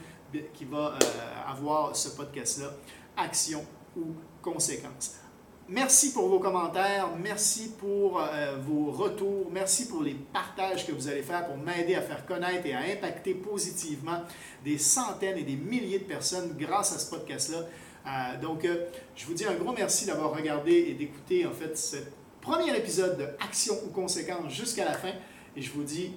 qui 0.52 0.64
va 0.66 0.98
avoir 1.46 1.96
ce 1.96 2.10
podcast-là, 2.10 2.74
Action 3.16 3.64
ou 3.96 4.14
conséquences. 4.42 5.27
Merci 5.70 6.14
pour 6.14 6.28
vos 6.28 6.38
commentaires, 6.38 7.10
merci 7.22 7.72
pour 7.78 8.22
euh, 8.22 8.56
vos 8.58 8.90
retours, 8.90 9.50
merci 9.52 9.86
pour 9.86 10.02
les 10.02 10.14
partages 10.14 10.86
que 10.86 10.92
vous 10.92 11.08
allez 11.08 11.22
faire 11.22 11.46
pour 11.46 11.58
m'aider 11.58 11.94
à 11.94 12.00
faire 12.00 12.24
connaître 12.24 12.64
et 12.64 12.72
à 12.72 12.80
impacter 12.80 13.34
positivement 13.34 14.22
des 14.64 14.78
centaines 14.78 15.36
et 15.36 15.42
des 15.42 15.56
milliers 15.56 15.98
de 15.98 16.04
personnes 16.04 16.56
grâce 16.58 16.94
à 16.94 16.98
ce 16.98 17.10
podcast-là. 17.10 17.58
Euh, 18.06 18.40
donc, 18.40 18.64
euh, 18.64 18.86
je 19.14 19.26
vous 19.26 19.34
dis 19.34 19.44
un 19.44 19.56
gros 19.56 19.74
merci 19.74 20.06
d'avoir 20.06 20.34
regardé 20.34 20.72
et 20.72 20.94
d'écouter 20.94 21.46
en 21.46 21.52
fait 21.52 21.76
ce 21.76 21.96
premier 22.40 22.74
épisode 22.74 23.18
de 23.18 23.24
Action 23.38 23.74
ou 23.86 23.90
conséquences 23.90 24.50
jusqu'à 24.50 24.86
la 24.86 24.94
fin. 24.94 25.12
Et 25.54 25.60
je 25.60 25.70
vous 25.70 25.82
dis 25.82 26.14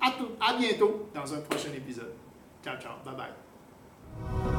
à, 0.00 0.12
tout, 0.12 0.28
à 0.40 0.56
bientôt 0.56 1.08
dans 1.12 1.34
un 1.34 1.40
prochain 1.40 1.72
épisode. 1.76 2.14
Ciao, 2.62 2.76
ciao, 2.80 2.92
bye 3.04 3.16
bye. 3.16 4.53